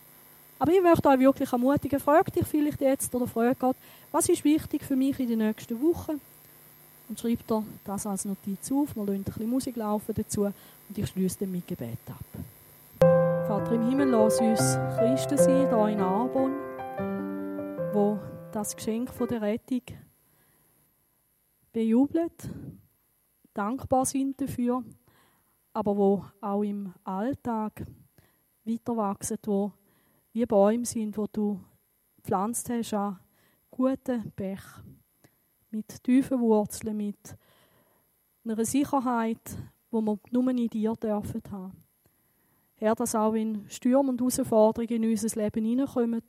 Aber 0.57 0.73
ich 0.73 0.81
möchte 0.81 1.07
euch 1.07 1.19
wirklich 1.19 1.51
ermutigen, 1.51 1.99
fragt 1.99 2.35
dich 2.35 2.45
vielleicht 2.45 2.81
jetzt 2.81 3.13
oder 3.15 3.27
fragt 3.27 3.59
Gott, 3.59 3.77
was 4.11 4.27
ist 4.27 4.43
wichtig 4.43 4.83
für 4.83 4.95
mich 4.95 5.17
in 5.19 5.29
den 5.29 5.39
nächsten 5.39 5.81
Wochen? 5.81 6.19
Und 7.09 7.19
schreibt 7.19 7.49
dir 7.49 7.63
das 7.83 8.05
als 8.05 8.25
Notiz 8.25 8.71
auf. 8.71 8.95
Wir 8.95 9.03
lassen 9.03 9.15
ein 9.15 9.23
bisschen 9.23 9.49
Musik 9.49 9.75
laufen 9.75 10.13
dazu 10.15 10.43
und 10.43 10.53
ich 10.95 11.07
schließe 11.07 11.39
dann 11.39 11.51
mit 11.51 11.67
Gebet 11.67 11.97
ab. 12.07 12.23
Vater 13.47 13.71
im 13.71 13.89
Himmel, 13.89 14.09
lass 14.09 14.39
uns 14.39 14.59
Christen 14.97 15.37
sein, 15.37 15.67
hier 15.67 15.87
in 15.87 15.99
Arbon, 15.99 16.51
wo 17.93 18.19
das 18.51 18.75
Geschenk 18.75 19.11
von 19.11 19.27
der 19.27 19.41
Rettung 19.41 19.81
bejubelt, 21.71 22.49
dankbar 23.53 24.05
sind 24.05 24.39
dafür, 24.39 24.83
aber 25.73 25.97
wo 25.97 26.25
auch 26.41 26.61
im 26.61 26.93
Alltag 27.03 27.85
weiter 28.65 28.97
wachsen, 28.97 29.37
wo 29.45 29.71
wie 30.33 30.45
Bäume 30.45 30.85
sind, 30.85 31.17
wo 31.17 31.25
du 31.25 31.59
gepflanzt 32.17 32.69
hast 32.69 32.93
an 32.93 33.19
guten 33.71 34.31
Bech 34.35 34.61
mit 35.71 36.03
tiefen 36.03 36.39
Wurzeln, 36.39 36.97
mit 36.97 37.35
einer 38.43 38.65
Sicherheit, 38.65 39.57
wo 39.91 40.01
wir 40.01 40.19
nur 40.31 40.49
in 40.49 40.67
dir 40.67 40.93
dürfen 40.93 41.41
haben. 41.51 41.73
Herr, 42.75 42.95
dass 42.95 43.15
auch 43.15 43.33
in 43.33 43.69
Stürmen 43.69 44.11
und 44.11 44.21
Herausforderungen 44.21 45.03
in 45.03 45.09
unser 45.11 45.41
Leben 45.41 45.65
hineinkommen 45.65 46.23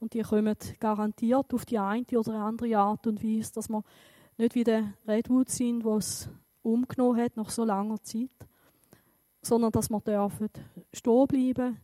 und 0.00 0.14
die 0.14 0.22
kommen 0.22 0.56
garantiert 0.80 1.52
auf 1.52 1.64
die 1.64 1.78
eine 1.78 2.04
oder 2.14 2.34
andere 2.34 2.76
Art 2.76 3.06
und 3.06 3.22
Weise, 3.22 3.52
dass 3.52 3.68
wir 3.68 3.82
nicht 4.38 4.54
wie 4.54 4.64
der 4.64 4.94
Redwood 5.06 5.48
sind, 5.48 5.84
wo 5.84 5.96
es 5.96 6.28
umgenommen 6.62 7.20
hat 7.20 7.36
nach 7.36 7.50
so 7.50 7.64
langer 7.64 8.02
Zeit, 8.02 8.30
sondern 9.42 9.72
dass 9.72 9.90
wir 9.90 10.00
dürfen 10.00 10.50
stehen 10.92 11.26
bleiben 11.26 11.80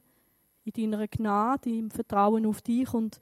in 0.65 0.91
deiner 0.91 1.09
Gnade, 1.09 1.71
im 1.71 1.91
Vertrauen 1.91 2.47
auf 2.47 2.63
dich 2.63 2.93
und 2.95 3.21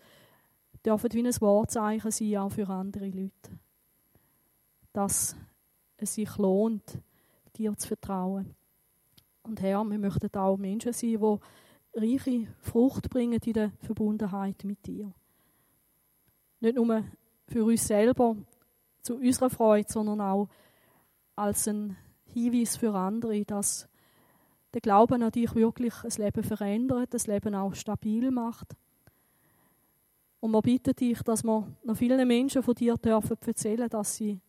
dürfen 0.87 1.13
wie 1.13 1.27
ein 1.27 1.41
Wortzeichen 1.41 2.11
sein, 2.11 2.37
auch 2.37 2.51
für 2.51 2.69
andere 2.69 3.09
Leute. 3.09 3.59
Dass 4.93 5.37
es 5.97 6.15
sich 6.15 6.37
lohnt, 6.37 6.99
dir 7.57 7.77
zu 7.77 7.89
vertrauen. 7.89 8.55
Und 9.43 9.61
Herr, 9.61 9.85
wir 9.85 9.99
möchten 9.99 10.35
auch 10.37 10.57
Menschen 10.57 10.93
sein, 10.93 11.19
die 11.19 11.39
reiche 11.99 12.49
Frucht 12.61 13.11
bringen 13.11 13.41
in 13.45 13.53
der 13.53 13.73
Verbundenheit 13.81 14.65
mit 14.65 14.87
dir. 14.87 15.13
Nicht 16.61 16.77
nur 16.77 17.05
für 17.49 17.65
uns 17.65 17.87
selber, 17.87 18.37
zu 19.03 19.17
unserer 19.17 19.51
Freude, 19.51 19.91
sondern 19.91 20.21
auch 20.21 20.49
als 21.37 21.69
ein 21.69 21.97
Hinweis 22.33 22.77
für 22.77 22.93
andere, 22.95 23.45
dass 23.45 23.89
der 24.75 24.81
Glauben 24.81 25.23
an 25.23 25.31
dich 25.31 25.55
wirklich 25.55 25.95
das 26.03 26.19
Leben 26.19 26.43
verändert, 26.43 27.15
das 27.15 27.27
Leben 27.27 27.55
auch 27.55 27.75
stabil 27.75 28.31
macht. 28.31 28.77
Und 30.41 30.53
wir 30.53 30.63
bitten 30.63 30.95
dich, 30.95 31.23
dass 31.23 31.43
wir 31.43 31.67
noch 31.83 31.97
vielen 31.97 32.27
Menschen 32.29 32.63
von 32.63 32.75
dir 32.75 32.97
dürfen 32.97 33.37
erzählen, 33.45 33.89
dass 33.89 34.17
sie 34.17 34.41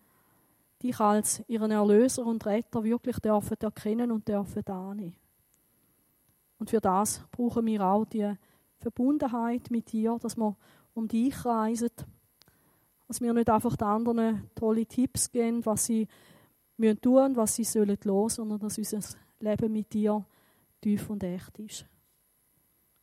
dich 0.82 1.00
als 1.00 1.44
ihren 1.48 1.72
Erlöser 1.72 2.26
und 2.26 2.46
Retter 2.46 2.84
wirklich 2.84 3.20
dürfen 3.20 3.58
erkennen 3.60 4.12
und 4.12 4.28
dürfen 4.28 4.68
annehmen. 4.68 5.16
Und 6.60 6.70
für 6.70 6.80
das 6.80 7.24
brauchen 7.32 7.66
wir 7.66 7.82
auch 7.86 8.06
die 8.06 8.34
Verbundenheit 8.78 9.72
mit 9.72 9.92
dir, 9.92 10.18
dass 10.22 10.38
wir 10.38 10.56
um 10.94 11.08
dich 11.08 11.46
reisen, 11.46 11.90
dass 13.08 13.22
wir 13.22 13.34
nicht 13.34 13.50
einfach 13.50 13.76
den 13.76 13.88
anderen 13.88 14.50
tolle 14.56 14.86
Tipps 14.86 15.32
geben, 15.32 15.66
was 15.66 15.86
sie 15.86 16.08
tun 16.78 17.32
müssen, 17.32 17.36
was 17.36 17.56
sie 17.56 17.64
sollen 17.64 17.98
los, 18.04 18.36
sondern 18.36 18.60
dass 18.60 18.78
unser 18.78 19.02
Leben 19.40 19.72
mit 19.72 19.94
dir 19.94 20.26
tief 20.82 21.10
und 21.10 21.24
echt 21.24 21.58
ist. 21.60 21.86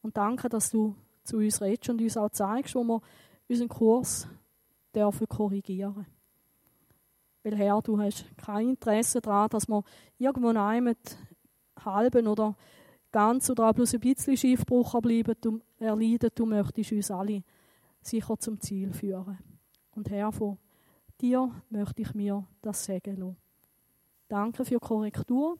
Und 0.03 0.16
danke, 0.16 0.49
dass 0.49 0.70
du 0.70 0.95
zu 1.25 1.39
uns 1.39 1.61
redest 1.61 1.91
und 1.91 2.01
uns 2.01 2.16
auch 2.16 2.31
zeigst, 2.31 2.75
wo 2.75 2.85
wir 2.85 3.01
unseren 3.49 3.68
Kurs 3.68 4.29
dürfen 4.95 5.29
korrigieren 5.29 6.07
Weil 7.43 7.57
Herr, 7.57 7.81
du 7.83 7.99
hast 7.99 8.27
kein 8.37 8.70
Interesse 8.70 9.20
daran, 9.20 9.49
dass 9.51 9.68
wir 9.68 9.83
irgendwo 10.18 10.49
einem 10.49 10.95
halben 11.85 12.27
oder 12.27 12.57
ganz 13.11 13.51
oder 13.51 13.68
auch 13.68 13.75
bloß 13.75 13.95
ein 13.95 14.01
bisschen 14.01 14.37
Schiffbruch 14.37 15.01
bleiben, 15.01 15.35
du 15.41 15.61
erleiden. 15.79 16.31
Du 16.35 16.47
möchtest 16.47 16.93
uns 16.93 17.11
alle 17.11 17.43
sicher 18.01 18.39
zum 18.39 18.61
Ziel 18.61 18.93
führen. 18.93 19.39
Und 19.95 20.11
Herr, 20.11 20.33
von 20.33 20.59
dir 21.20 21.51
möchte 21.70 22.03
ich 22.03 22.14
mir 22.14 22.47
das 22.62 22.85
sagen 22.85 23.16
lassen. 23.16 23.37
Danke 24.29 24.64
für 24.64 24.81
Korrektur 24.81 25.59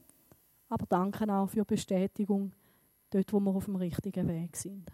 aber 0.75 0.87
danke 0.87 1.33
auch 1.33 1.49
für 1.49 1.65
Bestätigung 1.65 2.53
dort, 3.11 3.33
wo 3.33 3.41
wir 3.41 3.55
auf 3.55 3.67
dem 3.67 3.77
richtigen 3.77 4.29
Weg 4.29 4.57
sind. 4.57 4.91